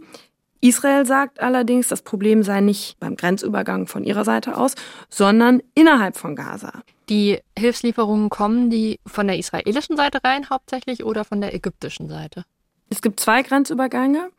Israel 0.60 1.06
sagt 1.06 1.40
allerdings, 1.40 1.88
das 1.88 2.02
Problem 2.02 2.42
sei 2.42 2.60
nicht 2.60 2.98
beim 3.00 3.16
Grenzübergang 3.16 3.86
von 3.86 4.04
ihrer 4.04 4.24
Seite 4.24 4.56
aus, 4.56 4.74
sondern 5.08 5.62
innerhalb 5.74 6.16
von 6.16 6.36
Gaza. 6.36 6.82
Die 7.08 7.38
Hilfslieferungen 7.58 8.28
kommen 8.28 8.70
die 8.70 9.00
von 9.06 9.26
der 9.26 9.38
israelischen 9.38 9.96
Seite 9.96 10.22
rein 10.22 10.50
hauptsächlich 10.50 11.04
oder 11.04 11.24
von 11.24 11.40
der 11.40 11.54
ägyptischen 11.54 12.08
Seite? 12.08 12.44
Es 12.90 13.02
gibt 13.02 13.20
zwei 13.20 13.42
Grenzübergänge. 13.42 14.30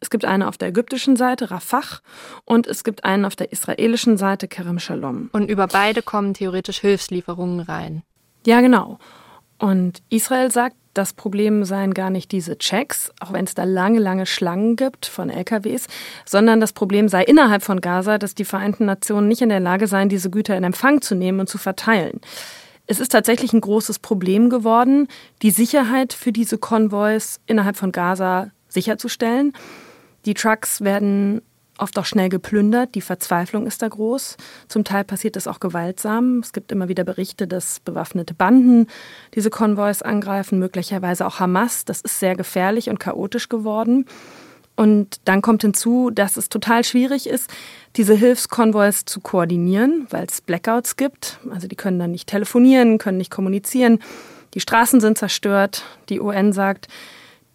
Es 0.00 0.08
gibt 0.10 0.24
einen 0.24 0.42
auf 0.42 0.56
der 0.56 0.68
ägyptischen 0.68 1.16
Seite, 1.16 1.50
Rafah, 1.50 2.00
und 2.44 2.66
es 2.66 2.82
gibt 2.82 3.04
einen 3.04 3.26
auf 3.26 3.36
der 3.36 3.52
israelischen 3.52 4.16
Seite, 4.16 4.48
Kerem 4.48 4.78
Shalom. 4.78 5.28
Und 5.32 5.50
über 5.50 5.66
beide 5.66 6.02
kommen 6.02 6.32
theoretisch 6.32 6.80
Hilfslieferungen 6.80 7.60
rein. 7.60 8.02
Ja, 8.46 8.62
genau. 8.62 8.98
Und 9.58 10.02
Israel 10.08 10.50
sagt, 10.50 10.76
das 10.98 11.12
Problem 11.12 11.64
seien 11.64 11.94
gar 11.94 12.10
nicht 12.10 12.32
diese 12.32 12.58
Checks, 12.58 13.12
auch 13.20 13.32
wenn 13.32 13.44
es 13.44 13.54
da 13.54 13.62
lange, 13.62 14.00
lange 14.00 14.26
Schlangen 14.26 14.74
gibt 14.74 15.06
von 15.06 15.30
LKWs, 15.30 15.86
sondern 16.26 16.60
das 16.60 16.72
Problem 16.72 17.08
sei 17.08 17.22
innerhalb 17.22 17.62
von 17.62 17.80
Gaza, 17.80 18.18
dass 18.18 18.34
die 18.34 18.44
Vereinten 18.44 18.84
Nationen 18.84 19.28
nicht 19.28 19.40
in 19.40 19.48
der 19.48 19.60
Lage 19.60 19.86
seien, 19.86 20.08
diese 20.08 20.28
Güter 20.28 20.56
in 20.56 20.64
Empfang 20.64 21.00
zu 21.00 21.14
nehmen 21.14 21.38
und 21.38 21.48
zu 21.48 21.56
verteilen. 21.56 22.20
Es 22.88 22.98
ist 22.98 23.12
tatsächlich 23.12 23.52
ein 23.52 23.60
großes 23.60 24.00
Problem 24.00 24.50
geworden, 24.50 25.06
die 25.42 25.52
Sicherheit 25.52 26.12
für 26.12 26.32
diese 26.32 26.58
Konvois 26.58 27.38
innerhalb 27.46 27.76
von 27.76 27.92
Gaza 27.92 28.50
sicherzustellen. 28.68 29.52
Die 30.24 30.34
Trucks 30.34 30.80
werden 30.80 31.42
oft 31.78 31.98
auch 31.98 32.04
schnell 32.04 32.28
geplündert. 32.28 32.94
Die 32.94 33.00
Verzweiflung 33.00 33.66
ist 33.66 33.82
da 33.82 33.88
groß. 33.88 34.36
Zum 34.68 34.84
Teil 34.84 35.04
passiert 35.04 35.36
das 35.36 35.46
auch 35.46 35.60
gewaltsam. 35.60 36.40
Es 36.40 36.52
gibt 36.52 36.72
immer 36.72 36.88
wieder 36.88 37.04
Berichte, 37.04 37.46
dass 37.46 37.80
bewaffnete 37.80 38.34
Banden 38.34 38.86
diese 39.34 39.50
Konvois 39.50 40.02
angreifen, 40.02 40.58
möglicherweise 40.58 41.26
auch 41.26 41.40
Hamas. 41.40 41.84
Das 41.84 42.00
ist 42.00 42.20
sehr 42.20 42.36
gefährlich 42.36 42.90
und 42.90 43.00
chaotisch 43.00 43.48
geworden. 43.48 44.06
Und 44.76 45.20
dann 45.24 45.42
kommt 45.42 45.62
hinzu, 45.62 46.10
dass 46.10 46.36
es 46.36 46.50
total 46.50 46.84
schwierig 46.84 47.28
ist, 47.28 47.50
diese 47.96 48.14
Hilfskonvois 48.14 49.04
zu 49.06 49.20
koordinieren, 49.20 50.06
weil 50.10 50.26
es 50.26 50.40
Blackouts 50.40 50.94
gibt. 50.94 51.40
Also 51.50 51.66
die 51.66 51.74
können 51.74 51.98
dann 51.98 52.12
nicht 52.12 52.28
telefonieren, 52.28 52.98
können 52.98 53.18
nicht 53.18 53.32
kommunizieren. 53.32 53.98
Die 54.54 54.60
Straßen 54.60 55.00
sind 55.00 55.18
zerstört. 55.18 55.82
Die 56.10 56.20
UN 56.20 56.52
sagt, 56.52 56.86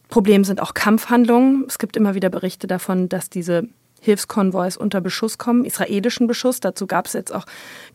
Problem 0.09 0.43
sind 0.43 0.61
auch 0.61 0.73
Kampfhandlungen. 0.73 1.63
Es 1.67 1.79
gibt 1.79 1.95
immer 1.95 2.13
wieder 2.13 2.29
Berichte 2.29 2.67
davon, 2.67 3.07
dass 3.07 3.29
diese 3.29 3.69
Hilfskonvois 4.03 4.77
unter 4.77 4.99
Beschuss 4.99 5.37
kommen, 5.37 5.63
israelischen 5.63 6.27
Beschuss. 6.27 6.59
Dazu 6.59 6.87
gab 6.87 7.07
es 7.07 7.13
jetzt 7.13 7.33
auch 7.33 7.45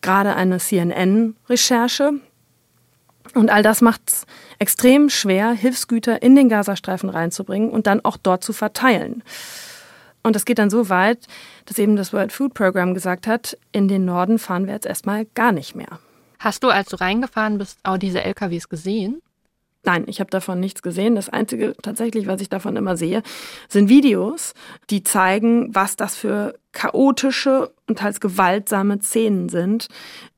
gerade 0.01 0.35
eine 0.35 0.57
CNN-Recherche. 0.57 2.13
Und 3.35 3.51
all 3.51 3.61
das 3.61 3.81
macht 3.81 4.01
es 4.07 4.25
extrem 4.57 5.09
schwer, 5.09 5.51
Hilfsgüter 5.51 6.21
in 6.23 6.35
den 6.35 6.49
Gazastreifen 6.49 7.09
reinzubringen 7.09 7.69
und 7.69 7.85
dann 7.85 8.03
auch 8.03 8.17
dort 8.17 8.43
zu 8.43 8.53
verteilen. 8.53 9.23
Und 10.23 10.35
das 10.35 10.45
geht 10.45 10.57
dann 10.57 10.71
so 10.71 10.89
weit, 10.89 11.27
dass 11.65 11.77
eben 11.77 11.95
das 11.95 12.11
World 12.11 12.31
Food 12.31 12.55
Program 12.55 12.95
gesagt 12.95 13.27
hat, 13.27 13.55
in 13.71 13.87
den 13.87 14.03
Norden 14.03 14.39
fahren 14.39 14.65
wir 14.65 14.73
jetzt 14.73 14.87
erstmal 14.87 15.25
gar 15.35 15.51
nicht 15.51 15.75
mehr. 15.75 15.99
Hast 16.39 16.63
du, 16.63 16.69
als 16.69 16.89
du 16.89 16.95
reingefahren 16.95 17.59
bist, 17.59 17.77
auch 17.83 17.97
diese 17.97 18.23
LKWs 18.23 18.67
gesehen? 18.67 19.21
Nein, 19.83 20.03
ich 20.07 20.19
habe 20.19 20.29
davon 20.29 20.59
nichts 20.59 20.81
gesehen. 20.81 21.15
Das 21.15 21.29
Einzige 21.29 21.73
tatsächlich, 21.81 22.27
was 22.27 22.41
ich 22.41 22.49
davon 22.49 22.75
immer 22.75 22.97
sehe, 22.97 23.23
sind 23.69 23.87
Videos, 23.87 24.53
die 24.89 25.03
zeigen, 25.03 25.73
was 25.73 25.95
das 25.95 26.15
für 26.15 26.59
chaotische 26.73 27.71
und 27.87 27.99
teils 27.99 28.19
gewaltsame 28.19 28.99
Szenen 28.99 29.47
sind, 29.47 29.87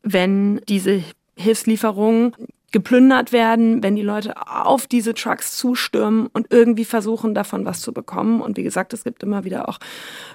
wenn 0.04 0.62
diese 0.70 1.04
Hilfslieferungen 1.36 2.36
geplündert 2.72 3.34
werden, 3.34 3.84
wenn 3.84 3.96
die 3.96 4.02
Leute 4.02 4.36
auf 4.48 4.88
diese 4.88 5.14
Trucks 5.14 5.58
zustürmen 5.58 6.28
und 6.28 6.48
irgendwie 6.52 6.86
versuchen, 6.86 7.34
davon 7.34 7.66
was 7.66 7.82
zu 7.82 7.94
bekommen. 7.94 8.42
Und 8.42 8.58
wie 8.58 8.64
gesagt, 8.64 8.94
es 8.94 9.04
gibt 9.04 9.24
immer 9.24 9.44
wieder 9.44 9.68
auch 9.68 9.80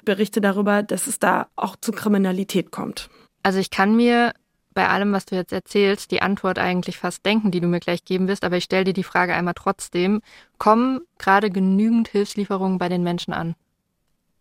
Berichte 0.04 0.40
darüber, 0.40 0.82
dass 0.82 1.06
es 1.06 1.18
da 1.18 1.46
auch 1.56 1.76
zu 1.76 1.92
Kriminalität 1.92 2.70
kommt. 2.72 3.08
Also 3.42 3.58
ich 3.58 3.70
kann 3.70 3.96
mir 3.96 4.34
bei 4.76 4.88
allem, 4.88 5.12
was 5.12 5.24
du 5.24 5.34
jetzt 5.34 5.54
erzählst, 5.54 6.10
die 6.10 6.20
Antwort 6.20 6.58
eigentlich 6.58 6.98
fast 6.98 7.24
denken, 7.24 7.50
die 7.50 7.60
du 7.60 7.66
mir 7.66 7.80
gleich 7.80 8.04
geben 8.04 8.28
wirst, 8.28 8.44
aber 8.44 8.58
ich 8.58 8.64
stelle 8.64 8.84
dir 8.84 8.92
die 8.92 9.02
Frage 9.02 9.34
einmal 9.34 9.54
trotzdem. 9.54 10.20
Kommen 10.58 11.00
gerade 11.18 11.50
genügend 11.50 12.08
Hilfslieferungen 12.08 12.76
bei 12.76 12.90
den 12.90 13.02
Menschen 13.02 13.32
an? 13.32 13.56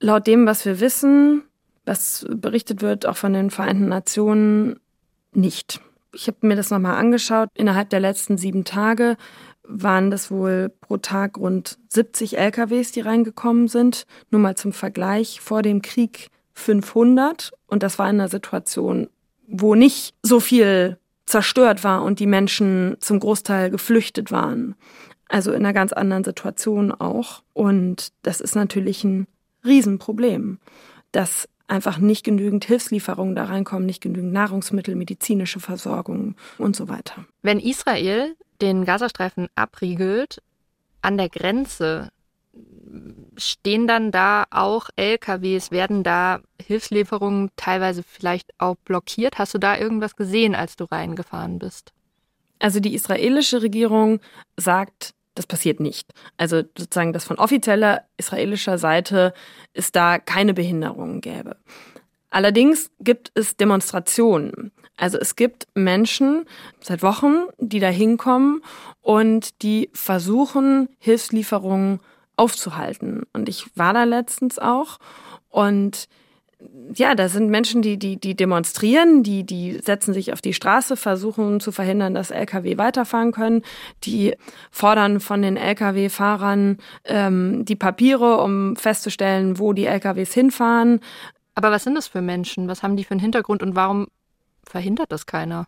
Laut 0.02 0.28
dem, 0.28 0.45
was 0.45 0.65
wir 0.65 0.82
wissen, 0.82 1.43
was 1.86 2.28
berichtet 2.30 2.82
wird, 2.82 3.06
auch 3.06 3.15
von 3.15 3.32
den 3.32 3.50
Vereinten 3.50 3.88
Nationen, 3.88 4.80
nicht. 5.32 5.80
Ich 6.13 6.28
habe 6.28 6.38
mir 6.41 6.58
das 6.58 6.69
nochmal 6.69 6.98
angeschaut. 6.98 7.50
Innerhalb 7.54 7.89
der 7.89 8.02
letzten 8.02 8.38
sieben 8.38 8.65
Tage 8.65 9.15
waren 9.63 10.12
das 10.12 10.32
wohl 10.32 10.71
pro 10.82 10.98
Tag 10.98 11.38
rund 11.38 11.78
70 11.89 12.38
LKWs, 12.38 12.91
die 12.91 13.02
reingekommen 13.02 13.69
sind. 13.69 14.06
Nur 14.32 14.41
mal 14.41 14.56
zum 14.56 14.74
Vergleich, 14.74 15.39
vor 15.39 15.62
dem 15.62 15.82
Krieg 15.82 16.30
500. 16.54 17.52
Und 17.67 17.84
das 17.84 18.00
war 18.00 18.10
in 18.10 18.19
einer 18.19 18.30
Situation, 18.30 19.08
wo 19.47 19.75
nicht 19.75 20.13
so 20.21 20.39
viel 20.39 20.97
zerstört 21.25 21.84
war 21.84 22.03
und 22.03 22.19
die 22.19 22.27
Menschen 22.27 22.97
zum 22.99 23.19
Großteil 23.19 23.69
geflüchtet 23.69 24.31
waren. 24.31 24.75
Also 25.27 25.51
in 25.51 25.65
einer 25.65 25.73
ganz 25.73 25.91
anderen 25.91 26.23
Situation 26.23 26.91
auch. 26.91 27.43
Und 27.53 28.12
das 28.21 28.41
ist 28.41 28.55
natürlich 28.55 29.03
ein 29.03 29.27
Riesenproblem, 29.65 30.60
dass 31.12 31.49
einfach 31.67 31.97
nicht 31.97 32.23
genügend 32.23 32.65
Hilfslieferungen 32.65 33.36
da 33.36 33.45
reinkommen, 33.45 33.88
nicht 33.88 34.01
genügend 34.01 34.34
Nahrungsmittel, 34.34 34.95
medizinische 34.95 35.60
Versorgung 35.60 36.36
und 36.60 36.75
so 36.75 36.88
weiter. 36.88 37.25
Wenn 37.41 37.60
Israel 37.60 38.36
den 38.62 38.86
Gazastreifen 38.86 39.47
abriegelt, 39.55 40.41
an 41.01 41.17
der 41.17 41.29
Grenze 41.29 42.10
stehen 43.37 43.87
dann 43.87 44.11
da 44.11 44.45
auch 44.49 44.89
LKWs, 44.95 45.71
werden 45.71 46.03
da 46.03 46.39
Hilfslieferungen 46.61 47.51
teilweise 47.55 48.03
vielleicht 48.03 48.51
auch 48.57 48.75
blockiert? 48.85 49.37
Hast 49.37 49.53
du 49.53 49.57
da 49.57 49.77
irgendwas 49.77 50.15
gesehen, 50.15 50.55
als 50.55 50.75
du 50.75 50.85
reingefahren 50.85 51.59
bist? 51.59 51.91
Also 52.59 52.79
die 52.79 52.93
israelische 52.93 53.61
Regierung 53.61 54.19
sagt, 54.57 55.13
das 55.35 55.45
passiert 55.45 55.79
nicht. 55.79 56.13
Also 56.37 56.63
sozusagen, 56.77 57.11
dass 57.11 57.25
von 57.25 57.37
offizieller 57.37 58.03
israelischer 58.17 58.77
Seite 58.77 59.33
es 59.73 59.91
da 59.91 60.17
keine 60.17 60.53
Behinderungen 60.53 61.19
gäbe. 61.19 61.57
Allerdings 62.29 62.89
gibt 62.99 63.31
es 63.35 63.57
Demonstrationen. 63.57 64.71
Also 64.97 65.17
es 65.17 65.35
gibt 65.35 65.67
Menschen 65.73 66.45
seit 66.79 67.03
Wochen, 67.03 67.47
die 67.59 67.79
da 67.79 67.89
hinkommen 67.89 68.61
und 69.01 69.61
die 69.61 69.89
versuchen, 69.93 70.87
Hilfslieferungen 70.99 71.99
aufzuhalten. 72.38 73.24
Und 73.34 73.50
ich 73.50 73.65
war 73.76 73.93
da 73.93 74.04
letztens 74.04 74.60
auch 74.60 75.00
und 75.50 76.08
ja, 76.93 77.15
da 77.15 77.30
sind 77.30 77.50
Menschen, 77.50 77.82
die, 77.82 77.98
die, 77.98 78.17
die 78.17 78.36
demonstrieren, 78.36 79.24
die, 79.24 79.45
die 79.45 79.80
setzen 79.84 80.13
sich 80.13 80.32
auf 80.34 80.41
die 80.41 80.54
Straße, 80.54 80.95
versuchen 80.95 81.60
zu 81.60 81.71
verhindern, 81.71 82.13
dass 82.13 82.32
Lkw 82.32 82.78
weiterfahren 82.78 83.32
können. 83.32 83.62
Die 84.04 84.36
fordern 84.71 85.19
von 85.19 85.41
den 85.41 85.58
Lkw-Fahrern 85.58 86.78
ähm, 87.04 87.65
die 87.65 87.76
Papiere, 87.76 88.38
um 88.38 88.76
festzustellen, 88.76 89.60
wo 89.60 89.74
die 89.74 89.86
Lkws 89.86 90.34
hinfahren. 90.34 91.02
Aber 91.56 91.71
was 91.71 91.84
sind 91.84 91.95
das 91.95 92.08
für 92.08 92.21
Menschen? 92.21 92.67
Was 92.67 92.84
haben 92.84 92.95
die 92.95 93.04
für 93.04 93.12
einen 93.12 93.19
Hintergrund 93.19 93.62
und 93.62 93.76
warum 93.76 94.08
verhindert 94.63 95.12
das 95.12 95.26
keiner? 95.26 95.67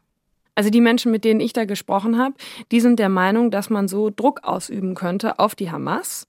Also 0.57 0.71
die 0.71 0.81
Menschen, 0.81 1.11
mit 1.11 1.23
denen 1.23 1.39
ich 1.39 1.53
da 1.53 1.65
gesprochen 1.65 2.17
habe, 2.17 2.33
die 2.71 2.79
sind 2.79 2.97
der 2.97 3.09
Meinung, 3.09 3.51
dass 3.51 3.69
man 3.69 3.87
so 3.87 4.09
Druck 4.09 4.43
ausüben 4.43 4.95
könnte 4.95 5.37
auf 5.37 5.53
die 5.53 5.69
Hamas. 5.69 6.27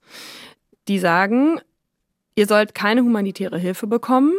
Die 0.87 0.99
sagen, 0.99 1.59
ihr 2.35 2.45
sollt 2.45 2.75
keine 2.75 3.01
humanitäre 3.01 3.57
Hilfe 3.57 3.87
bekommen, 3.87 4.33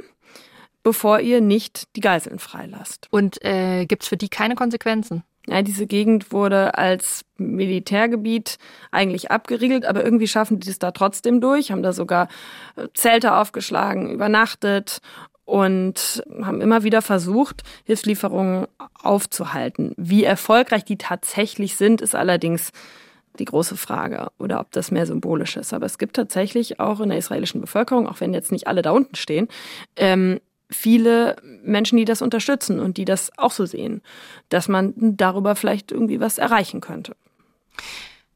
bevor 0.85 1.19
ihr 1.19 1.41
nicht 1.41 1.97
die 1.97 2.01
Geiseln 2.01 2.39
freilasst. 2.39 3.09
Und 3.11 3.45
äh, 3.45 3.85
gibt 3.85 4.05
es 4.05 4.09
für 4.09 4.17
die 4.17 4.29
keine 4.29 4.55
Konsequenzen? 4.55 5.25
Ja, 5.49 5.63
diese 5.63 5.89
Gegend 5.89 6.31
wurde 6.31 6.79
als 6.79 7.25
Militärgebiet 7.37 8.59
eigentlich 8.93 9.33
abgeriegelt, 9.33 9.87
aber 9.87 10.05
irgendwie 10.05 10.29
schaffen 10.29 10.61
die 10.61 10.69
das 10.69 10.79
da 10.79 10.93
trotzdem 10.93 11.41
durch, 11.41 11.73
haben 11.73 11.83
da 11.83 11.93
sogar 11.93 12.29
äh, 12.77 12.87
Zelte 12.95 13.35
aufgeschlagen, 13.35 14.09
übernachtet 14.09 15.01
und 15.51 16.23
haben 16.43 16.61
immer 16.61 16.85
wieder 16.85 17.03
versucht, 17.03 17.65
Hilfslieferungen 17.83 18.69
aufzuhalten. 19.03 19.95
Wie 19.97 20.23
erfolgreich 20.23 20.85
die 20.85 20.97
tatsächlich 20.97 21.75
sind, 21.75 22.01
ist 22.01 22.15
allerdings 22.15 22.71
die 23.41 23.47
große 23.47 23.77
Frage 23.77 24.29
oder 24.39 24.61
ob 24.61 24.71
das 24.71 24.93
mehr 24.93 25.07
symbolisch 25.07 25.57
ist. 25.57 25.75
Aber 25.75 25.87
es 25.87 25.99
gibt 25.99 26.15
tatsächlich 26.15 26.79
auch 26.79 27.01
in 27.01 27.09
der 27.09 27.19
israelischen 27.19 27.61
Bevölkerung, 27.61 28.07
auch 28.07 28.21
wenn 28.21 28.33
jetzt 28.33 28.53
nicht 28.53 28.69
alle 28.69 28.83
da 28.83 28.93
unten 28.93 29.17
stehen, 29.17 29.49
ähm, 29.97 30.41
viele 30.71 31.35
Menschen, 31.65 31.99
die 31.99 32.05
das 32.05 32.23
unterstützen 32.23 32.79
und 32.79 32.97
die 32.97 33.05
das 33.05 33.37
auch 33.37 33.51
so 33.51 33.67
sehen, 33.67 34.03
dass 34.51 34.69
man 34.69 34.95
darüber 35.17 35.57
vielleicht 35.57 35.91
irgendwie 35.91 36.21
was 36.21 36.39
erreichen 36.39 36.81
könnte. 36.81 37.17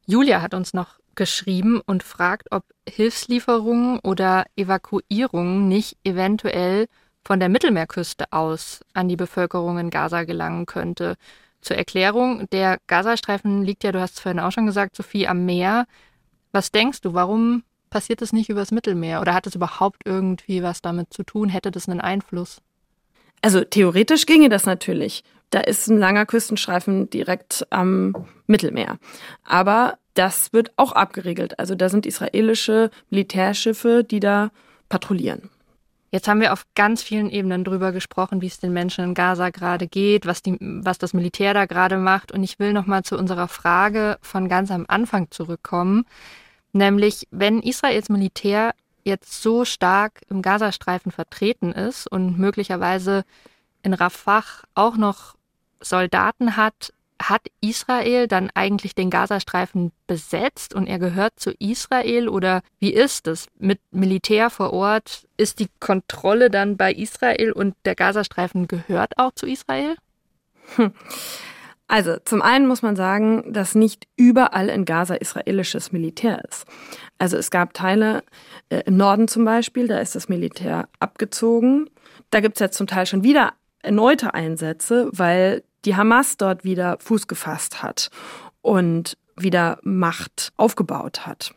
Julia 0.05 0.41
hat 0.41 0.53
uns 0.53 0.73
noch 0.73 0.99
geschrieben 1.15 1.81
und 1.85 2.03
fragt, 2.03 2.51
ob 2.51 2.65
Hilfslieferungen 2.85 3.99
oder 3.99 4.43
Evakuierungen 4.57 5.69
nicht 5.69 5.95
eventuell 6.03 6.87
von 7.25 7.39
der 7.39 7.49
Mittelmeerküste 7.49 8.25
aus 8.31 8.81
an 8.93 9.09
die 9.09 9.15
Bevölkerung 9.15 9.79
in 9.79 9.89
Gaza 9.89 10.23
gelangen 10.23 10.65
könnte. 10.65 11.15
Zur 11.61 11.75
Erklärung, 11.75 12.47
der 12.51 12.77
Gazastreifen 12.87 13.63
liegt 13.63 13.83
ja, 13.83 13.91
du 13.91 13.99
hast 13.99 14.15
es 14.15 14.19
vorhin 14.19 14.39
auch 14.39 14.51
schon 14.51 14.67
gesagt, 14.67 14.95
Sophie, 14.95 15.27
am 15.27 15.45
Meer. 15.45 15.87
Was 16.51 16.71
denkst 16.71 17.01
du, 17.01 17.13
warum 17.13 17.63
passiert 17.89 18.21
das 18.21 18.31
nicht 18.31 18.49
übers 18.49 18.71
Mittelmeer? 18.71 19.21
Oder 19.21 19.33
hat 19.33 19.47
es 19.47 19.55
überhaupt 19.55 20.03
irgendwie 20.05 20.61
was 20.61 20.81
damit 20.81 21.11
zu 21.11 21.23
tun? 21.23 21.49
Hätte 21.49 21.71
das 21.71 21.89
einen 21.89 22.01
Einfluss? 22.01 22.61
Also 23.41 23.63
theoretisch 23.63 24.25
ginge 24.25 24.49
das 24.49 24.65
natürlich. 24.65 25.23
Da 25.49 25.59
ist 25.61 25.87
ein 25.87 25.97
langer 25.97 26.25
Küstenstreifen 26.25 27.09
direkt 27.09 27.65
am 27.71 28.27
Mittelmeer. 28.47 28.97
Aber 29.43 29.97
das 30.13 30.53
wird 30.53 30.71
auch 30.77 30.91
abgeregelt. 30.91 31.59
Also 31.59 31.75
da 31.75 31.89
sind 31.89 32.05
israelische 32.05 32.91
Militärschiffe, 33.09 34.03
die 34.03 34.19
da 34.19 34.51
patrouillieren. 34.89 35.49
Jetzt 36.15 36.29
haben 36.29 36.39
wir 36.39 36.53
auf 36.53 36.65
ganz 36.75 37.03
vielen 37.03 37.29
Ebenen 37.29 37.65
drüber 37.65 37.91
gesprochen, 37.91 38.41
wie 38.41 38.47
es 38.47 38.57
den 38.57 38.71
Menschen 38.71 39.03
in 39.03 39.13
Gaza 39.15 39.49
gerade 39.49 39.85
geht, 39.85 40.25
was, 40.25 40.41
die, 40.41 40.55
was 40.61 40.97
das 40.97 41.13
Militär 41.13 41.53
da 41.53 41.65
gerade 41.65 41.97
macht. 41.97 42.31
Und 42.31 42.41
ich 42.41 42.57
will 42.57 42.71
nochmal 42.71 43.03
zu 43.03 43.17
unserer 43.17 43.49
Frage 43.49 44.17
von 44.21 44.47
ganz 44.47 44.71
am 44.71 44.85
Anfang 44.87 45.29
zurückkommen. 45.29 46.05
Nämlich, 46.71 47.27
wenn 47.31 47.59
Israels 47.59 48.07
Militär 48.07 48.73
jetzt 49.03 49.43
so 49.43 49.65
stark 49.65 50.21
im 50.29 50.41
Gazastreifen 50.41 51.11
vertreten 51.11 51.73
ist 51.73 52.09
und 52.09 52.39
möglicherweise 52.39 53.25
in 53.83 53.93
Rafah 53.93 54.45
auch 54.73 54.95
noch 54.95 55.35
Soldaten 55.81 56.55
hat, 56.55 56.93
hat 57.29 57.41
Israel 57.61 58.27
dann 58.27 58.49
eigentlich 58.53 58.95
den 58.95 59.09
Gazastreifen 59.09 59.91
besetzt 60.07 60.73
und 60.73 60.87
er 60.87 60.99
gehört 60.99 61.39
zu 61.39 61.51
Israel 61.59 62.29
oder 62.29 62.61
wie 62.79 62.93
ist 62.93 63.27
es 63.27 63.47
mit 63.57 63.79
Militär 63.91 64.49
vor 64.49 64.73
Ort? 64.73 65.27
Ist 65.37 65.59
die 65.59 65.69
Kontrolle 65.79 66.49
dann 66.49 66.77
bei 66.77 66.93
Israel 66.93 67.51
und 67.51 67.75
der 67.85 67.95
Gazastreifen 67.95 68.67
gehört 68.67 69.17
auch 69.17 69.33
zu 69.33 69.47
Israel? 69.47 69.95
Hm. 70.75 70.93
Also 71.87 72.17
zum 72.25 72.41
einen 72.41 72.67
muss 72.67 72.81
man 72.81 72.95
sagen, 72.95 73.53
dass 73.53 73.75
nicht 73.75 74.07
überall 74.15 74.69
in 74.69 74.85
Gaza 74.85 75.15
israelisches 75.15 75.91
Militär 75.91 76.43
ist. 76.49 76.65
Also 77.19 77.37
es 77.37 77.51
gab 77.51 77.73
Teile 77.73 78.23
äh, 78.69 78.81
im 78.85 78.97
Norden 78.97 79.27
zum 79.27 79.45
Beispiel, 79.45 79.87
da 79.87 79.99
ist 79.99 80.15
das 80.15 80.27
Militär 80.27 80.89
abgezogen. 80.99 81.89
Da 82.31 82.39
gibt 82.39 82.55
es 82.55 82.59
jetzt 82.59 82.77
zum 82.77 82.87
Teil 82.87 83.05
schon 83.05 83.23
wieder 83.23 83.53
erneute 83.83 84.33
Einsätze, 84.33 85.09
weil 85.11 85.63
die 85.85 85.95
Hamas 85.95 86.37
dort 86.37 86.63
wieder 86.63 86.97
Fuß 86.99 87.27
gefasst 87.27 87.83
hat 87.83 88.09
und 88.61 89.17
wieder 89.37 89.79
Macht 89.83 90.51
aufgebaut 90.57 91.25
hat. 91.25 91.53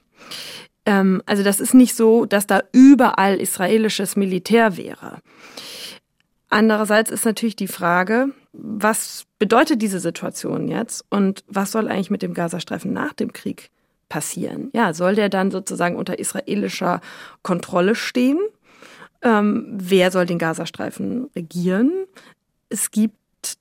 Ähm, 0.87 1.23
also 1.27 1.43
das 1.43 1.61
ist 1.61 1.75
nicht 1.75 1.95
so, 1.95 2.25
dass 2.25 2.47
da 2.47 2.63
überall 2.73 3.37
israelisches 3.37 4.17
Militär 4.17 4.77
wäre. 4.77 5.19
Andererseits 6.51 7.11
ist 7.11 7.25
natürlich 7.25 7.57
die 7.57 7.69
Frage, 7.69 8.31
was 8.53 9.27
bedeutet 9.39 9.83
diese 9.83 10.01
Situation 10.01 10.69
jetzt 10.69 11.05
und 11.11 11.45
was 11.47 11.73
soll 11.73 11.89
eigentlich 11.89 12.11
mit 12.11 12.23
dem 12.23 12.33
Gazastreifen 12.33 12.93
nach 12.93 13.13
dem 13.13 13.33
Krieg 13.33 13.71
passieren? 14.09 14.71
Ja, 14.73 14.95
soll 14.95 15.15
der 15.15 15.29
dann 15.29 15.51
sozusagen 15.51 15.97
unter 15.97 16.19
israelischer 16.19 17.03
Kontrolle 17.43 17.95
stehen? 17.95 18.39
Ähm, 19.21 19.67
wer 19.71 20.11
soll 20.11 20.25
den 20.25 20.39
Gazastreifen 20.39 21.29
regieren? 21.37 21.93
Es 22.71 22.91
gibt 22.91 23.18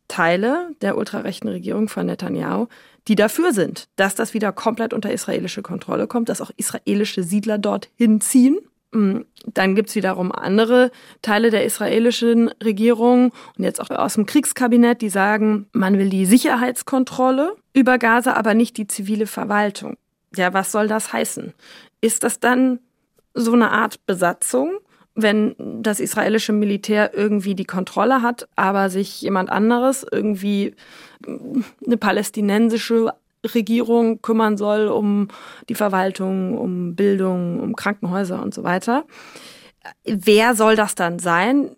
Teile 0.08 0.70
der 0.82 0.98
ultrarechten 0.98 1.50
Regierung 1.50 1.90
von 1.90 2.06
Netanyahu, 2.06 2.68
die 3.08 3.16
dafür 3.16 3.54
sind, 3.54 3.88
dass 3.96 4.16
das 4.16 4.34
wieder 4.34 4.52
komplett 4.52 4.94
unter 4.94 5.12
israelische 5.12 5.62
Kontrolle 5.62 6.08
kommt, 6.08 6.30
dass 6.30 6.42
auch 6.42 6.52
israelische 6.58 7.24
Siedler 7.24 7.58
dort 7.58 7.90
hinziehen. 7.96 8.58
Mm, 8.92 9.20
dann 9.46 9.76
gibt's 9.76 9.96
wiederum 9.96 10.32
andere 10.32 10.92
Teile 11.22 11.50
der 11.50 11.66
israelischen 11.66 12.50
Regierung 12.64 13.32
und 13.58 13.64
jetzt 13.64 13.80
auch 13.80 13.90
aus 13.90 14.16
dem 14.16 14.26
Kriegskabinett, 14.26 15.02
die 15.02 15.10
sagen, 15.10 15.68
man 15.72 15.98
will 15.98 16.10
die 16.10 16.26
Sicherheitskontrolle 16.26 17.56
über 17.74 17.98
Gaza, 17.98 18.34
aber 18.34 18.54
nicht 18.54 18.78
die 18.78 18.88
zivile 18.88 19.28
Verwaltung. 19.28 19.98
Ja, 20.36 20.54
was 20.54 20.72
soll 20.72 20.88
das 20.88 21.14
heißen? 21.14 21.54
Ist 22.02 22.24
das 22.24 22.40
dann 22.40 22.80
so 23.34 23.54
eine 23.54 23.72
Art 23.72 24.06
Besatzung? 24.06 24.80
Wenn 25.18 25.56
das 25.82 26.00
israelische 26.00 26.54
Militär 26.54 27.14
irgendwie 27.14 27.56
die 27.56 27.66
Kontrolle 27.66 28.22
hat, 28.22 28.48
aber 28.56 28.90
sich 28.90 29.22
jemand 29.22 29.50
anderes 29.50 30.06
irgendwie 30.10 30.76
eine 31.26 31.98
palästinensische 31.98 33.14
Regierung 33.44 34.22
kümmern 34.22 34.58
soll 34.58 34.88
um 34.88 35.30
die 35.70 35.76
Verwaltung, 35.76 36.58
um 36.58 36.96
Bildung, 36.96 37.60
um 37.60 37.76
Krankenhäuser 37.76 38.42
und 38.42 38.54
so 38.54 38.64
weiter. 38.64 39.06
Wer 40.04 40.54
soll 40.56 40.76
das 40.76 40.94
dann 40.94 41.18
sein? 41.18 41.76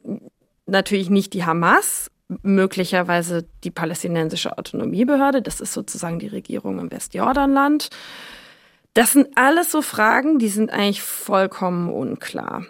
Natürlich 0.66 1.10
nicht 1.10 1.34
die 1.34 1.46
Hamas, 1.46 2.12
möglicherweise 2.44 3.46
die 3.64 3.72
palästinensische 3.72 4.58
Autonomiebehörde, 4.58 5.42
das 5.42 5.62
ist 5.62 5.74
sozusagen 5.74 6.20
die 6.20 6.28
Regierung 6.28 6.80
im 6.80 6.92
Westjordanland. 6.92 7.90
Das 8.94 9.14
sind 9.14 9.30
alles 9.36 9.72
so 9.72 9.82
Fragen, 9.82 10.40
die 10.40 10.50
sind 10.50 10.72
eigentlich 10.72 11.02
vollkommen 11.02 11.90
unklar. 11.90 12.66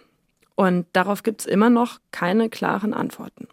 Und 0.60 0.88
darauf 0.92 1.24
gibt 1.24 1.40
es 1.40 1.48
immer 1.48 1.70
noch 1.70 2.00
keine 2.12 2.50
klaren 2.50 2.94
Antworten. 2.94 3.48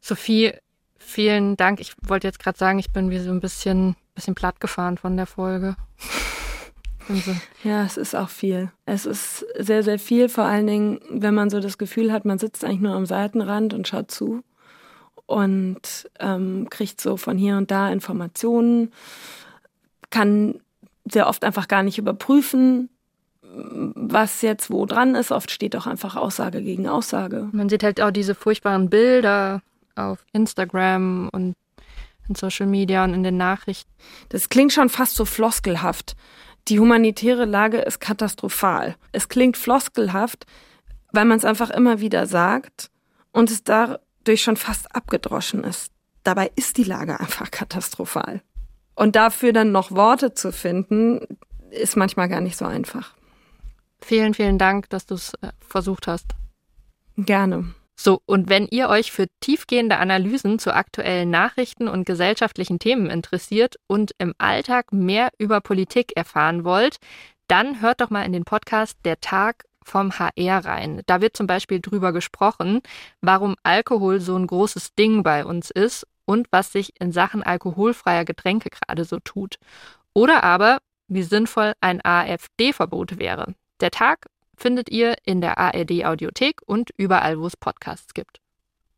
Sophie, 0.00 0.52
vielen 0.96 1.56
Dank. 1.56 1.80
Ich 1.80 1.96
wollte 2.00 2.28
jetzt 2.28 2.38
gerade 2.38 2.56
sagen, 2.56 2.78
ich 2.78 2.92
bin 2.92 3.10
wie 3.10 3.18
so 3.18 3.32
ein 3.32 3.40
bisschen, 3.40 3.96
bisschen 4.14 4.36
platt 4.36 4.60
gefahren 4.60 4.96
von 4.96 5.16
der 5.16 5.26
Folge. 5.26 5.74
So. 7.06 7.36
Ja, 7.64 7.84
es 7.84 7.98
ist 7.98 8.16
auch 8.16 8.30
viel. 8.30 8.72
Es 8.86 9.04
ist 9.04 9.44
sehr, 9.58 9.82
sehr 9.82 9.98
viel, 9.98 10.30
vor 10.30 10.44
allen 10.44 10.66
Dingen, 10.66 11.00
wenn 11.10 11.34
man 11.34 11.50
so 11.50 11.60
das 11.60 11.76
Gefühl 11.76 12.10
hat, 12.10 12.24
man 12.24 12.38
sitzt 12.38 12.64
eigentlich 12.64 12.80
nur 12.80 12.94
am 12.94 13.04
Seitenrand 13.04 13.74
und 13.74 13.86
schaut 13.86 14.10
zu 14.10 14.42
und 15.26 16.10
ähm, 16.18 16.68
kriegt 16.70 17.02
so 17.02 17.18
von 17.18 17.36
hier 17.36 17.58
und 17.58 17.70
da 17.70 17.92
Informationen, 17.92 18.90
kann 20.08 20.60
sehr 21.04 21.28
oft 21.28 21.44
einfach 21.44 21.68
gar 21.68 21.82
nicht 21.82 21.98
überprüfen, 21.98 22.88
was 23.56 24.42
jetzt 24.42 24.70
wo 24.70 24.86
dran 24.86 25.14
ist. 25.14 25.30
Oft 25.30 25.50
steht 25.50 25.76
auch 25.76 25.86
einfach 25.86 26.16
Aussage 26.16 26.62
gegen 26.62 26.88
Aussage. 26.88 27.48
Man 27.52 27.68
sieht 27.68 27.82
halt 27.82 28.00
auch 28.00 28.10
diese 28.10 28.34
furchtbaren 28.34 28.90
Bilder 28.90 29.62
auf 29.96 30.24
Instagram 30.32 31.28
und 31.32 31.54
in 32.28 32.34
Social 32.34 32.66
Media 32.66 33.04
und 33.04 33.14
in 33.14 33.22
den 33.22 33.36
Nachrichten. 33.36 33.90
Das 34.30 34.48
klingt 34.48 34.72
schon 34.72 34.88
fast 34.88 35.14
so 35.14 35.24
floskelhaft. 35.24 36.16
Die 36.68 36.80
humanitäre 36.80 37.44
Lage 37.44 37.78
ist 37.78 38.00
katastrophal. 38.00 38.96
Es 39.12 39.28
klingt 39.28 39.56
floskelhaft, 39.56 40.46
weil 41.12 41.26
man 41.26 41.38
es 41.38 41.44
einfach 41.44 41.70
immer 41.70 42.00
wieder 42.00 42.26
sagt 42.26 42.90
und 43.32 43.50
es 43.50 43.62
dadurch 43.64 44.42
schon 44.42 44.56
fast 44.56 44.94
abgedroschen 44.94 45.62
ist. 45.64 45.92
Dabei 46.22 46.50
ist 46.56 46.78
die 46.78 46.84
Lage 46.84 47.20
einfach 47.20 47.50
katastrophal. 47.50 48.40
Und 48.94 49.16
dafür 49.16 49.52
dann 49.52 49.72
noch 49.72 49.90
Worte 49.90 50.32
zu 50.32 50.52
finden, 50.52 51.20
ist 51.70 51.96
manchmal 51.96 52.28
gar 52.28 52.40
nicht 52.40 52.56
so 52.56 52.64
einfach. 52.64 53.13
Vielen, 54.04 54.34
vielen 54.34 54.58
Dank, 54.58 54.90
dass 54.90 55.06
du 55.06 55.14
es 55.14 55.32
äh, 55.40 55.48
versucht 55.66 56.06
hast. 56.06 56.26
Gerne. 57.16 57.74
So, 57.96 58.20
und 58.26 58.50
wenn 58.50 58.68
ihr 58.70 58.90
euch 58.90 59.12
für 59.12 59.28
tiefgehende 59.40 59.96
Analysen 59.96 60.58
zu 60.58 60.74
aktuellen 60.74 61.30
Nachrichten 61.30 61.88
und 61.88 62.04
gesellschaftlichen 62.04 62.78
Themen 62.78 63.08
interessiert 63.08 63.76
und 63.86 64.10
im 64.18 64.34
Alltag 64.36 64.92
mehr 64.92 65.30
über 65.38 65.62
Politik 65.62 66.12
erfahren 66.16 66.64
wollt, 66.64 66.98
dann 67.48 67.80
hört 67.80 68.02
doch 68.02 68.10
mal 68.10 68.26
in 68.26 68.34
den 68.34 68.44
Podcast 68.44 68.98
Der 69.06 69.20
Tag 69.20 69.64
vom 69.82 70.18
HR 70.18 70.66
rein. 70.66 71.00
Da 71.06 71.22
wird 71.22 71.34
zum 71.34 71.46
Beispiel 71.46 71.80
drüber 71.80 72.12
gesprochen, 72.12 72.82
warum 73.22 73.54
Alkohol 73.62 74.20
so 74.20 74.36
ein 74.36 74.46
großes 74.46 74.94
Ding 74.96 75.22
bei 75.22 75.46
uns 75.46 75.70
ist 75.70 76.06
und 76.26 76.46
was 76.50 76.72
sich 76.72 77.00
in 77.00 77.10
Sachen 77.10 77.42
alkoholfreier 77.42 78.26
Getränke 78.26 78.68
gerade 78.68 79.06
so 79.06 79.18
tut. 79.20 79.56
Oder 80.12 80.44
aber, 80.44 80.80
wie 81.08 81.22
sinnvoll 81.22 81.72
ein 81.80 82.04
AfD-Verbot 82.04 83.18
wäre. 83.18 83.54
Der 83.80 83.90
Tag 83.90 84.26
findet 84.56 84.90
ihr 84.90 85.16
in 85.24 85.40
der 85.40 85.58
ARD 85.58 86.04
Audiothek 86.04 86.60
und 86.66 86.90
überall, 86.96 87.40
wo 87.40 87.46
es 87.46 87.56
Podcasts 87.56 88.14
gibt. 88.14 88.38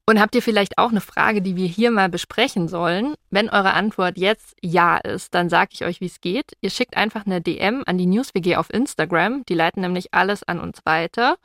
Und 0.09 0.21
habt 0.21 0.37
ihr 0.37 0.43
vielleicht 0.43 0.79
auch 0.79 0.91
eine 0.91 1.01
Frage, 1.01 1.43
die 1.43 1.57
wir 1.57 1.67
hier 1.67 1.91
mal 1.91 2.09
besprechen 2.09 2.69
sollen? 2.69 3.17
Wenn 3.31 3.51
eure 3.51 3.73
Antwort 3.73 4.17
jetzt 4.17 4.55
ja 4.62 4.99
ist, 4.99 5.35
dann 5.35 5.49
sage 5.49 5.71
ich 5.73 5.85
euch, 5.85 6.01
wie 6.01 6.07
es 6.07 6.21
geht. 6.21 6.53
Ihr 6.61 6.71
schickt 6.71 6.97
einfach 6.97 7.27
eine 7.27 7.41
DM 7.41 7.83
an 7.87 7.99
die 7.99 8.07
NewsWG 8.07 8.55
auf 8.55 8.73
Instagram. 8.73 9.45
Die 9.47 9.55
leiten 9.55 9.81
nämlich 9.81 10.15
alles 10.15 10.45
an 10.45 10.61
uns 10.61 10.79
weiter. 10.85 11.39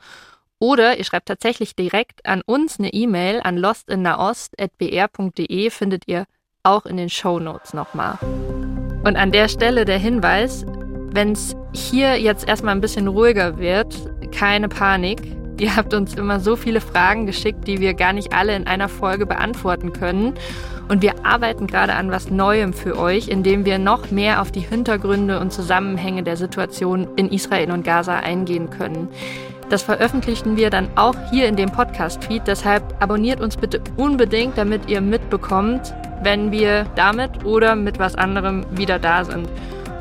Oder 0.60 0.96
ihr 0.96 1.04
schreibt 1.04 1.26
tatsächlich 1.26 1.74
direkt 1.74 2.24
an 2.24 2.40
uns 2.46 2.78
eine 2.78 2.92
E-Mail 2.92 3.40
an 3.42 3.56
lostinnaost.br.de, 3.56 5.70
findet 5.70 6.04
ihr 6.06 6.26
auch 6.62 6.86
in 6.86 6.96
den 6.96 7.10
Show 7.10 7.40
Notes 7.40 7.74
nochmal. 7.74 8.16
Und 9.02 9.16
an 9.16 9.32
der 9.32 9.48
Stelle 9.48 9.84
der 9.84 9.98
Hinweis, 9.98 10.64
wenn 11.14 11.32
es 11.32 11.56
hier 11.72 12.18
jetzt 12.18 12.48
erstmal 12.48 12.74
ein 12.74 12.80
bisschen 12.80 13.08
ruhiger 13.08 13.58
wird, 13.58 13.94
keine 14.32 14.68
Panik. 14.68 15.20
Ihr 15.58 15.76
habt 15.76 15.94
uns 15.94 16.14
immer 16.14 16.40
so 16.40 16.56
viele 16.56 16.80
Fragen 16.80 17.26
geschickt, 17.26 17.68
die 17.68 17.80
wir 17.80 17.94
gar 17.94 18.12
nicht 18.12 18.32
alle 18.32 18.56
in 18.56 18.66
einer 18.66 18.88
Folge 18.88 19.26
beantworten 19.26 19.92
können. 19.92 20.34
Und 20.88 21.02
wir 21.02 21.24
arbeiten 21.24 21.66
gerade 21.66 21.94
an 21.94 22.10
was 22.10 22.30
Neuem 22.30 22.72
für 22.72 22.98
euch, 22.98 23.28
indem 23.28 23.64
wir 23.64 23.78
noch 23.78 24.10
mehr 24.10 24.40
auf 24.40 24.50
die 24.50 24.60
Hintergründe 24.60 25.38
und 25.38 25.52
Zusammenhänge 25.52 26.22
der 26.22 26.36
Situation 26.36 27.06
in 27.16 27.30
Israel 27.30 27.70
und 27.70 27.84
Gaza 27.84 28.16
eingehen 28.16 28.70
können. 28.70 29.08
Das 29.70 29.82
veröffentlichen 29.82 30.56
wir 30.56 30.68
dann 30.68 30.88
auch 30.96 31.14
hier 31.30 31.48
in 31.48 31.56
dem 31.56 31.70
Podcast-Feed. 31.70 32.42
Deshalb 32.46 32.82
abonniert 33.00 33.40
uns 33.40 33.56
bitte 33.56 33.80
unbedingt, 33.96 34.58
damit 34.58 34.90
ihr 34.90 35.00
mitbekommt, 35.00 35.94
wenn 36.22 36.50
wir 36.50 36.84
damit 36.94 37.44
oder 37.44 37.74
mit 37.74 37.98
was 37.98 38.14
anderem 38.14 38.66
wieder 38.72 38.98
da 38.98 39.24
sind. 39.24 39.48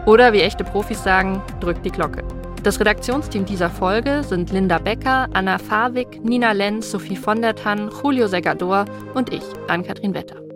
Oder 0.05 0.33
wie 0.33 0.41
echte 0.41 0.63
Profis 0.63 1.03
sagen, 1.03 1.41
drückt 1.59 1.85
die 1.85 1.91
Glocke. 1.91 2.23
Das 2.63 2.79
Redaktionsteam 2.79 3.45
dieser 3.45 3.69
Folge 3.69 4.23
sind 4.23 4.51
Linda 4.51 4.77
Becker, 4.77 5.27
Anna 5.33 5.57
Farwig, 5.57 6.23
Nina 6.23 6.51
Lenz, 6.51 6.91
Sophie 6.91 7.15
von 7.15 7.41
der 7.41 7.55
Tann, 7.55 7.89
Julio 8.03 8.27
Segador 8.27 8.85
und 9.15 9.33
ich, 9.33 9.43
Ann-Kathrin 9.67 10.13
Wetter. 10.13 10.50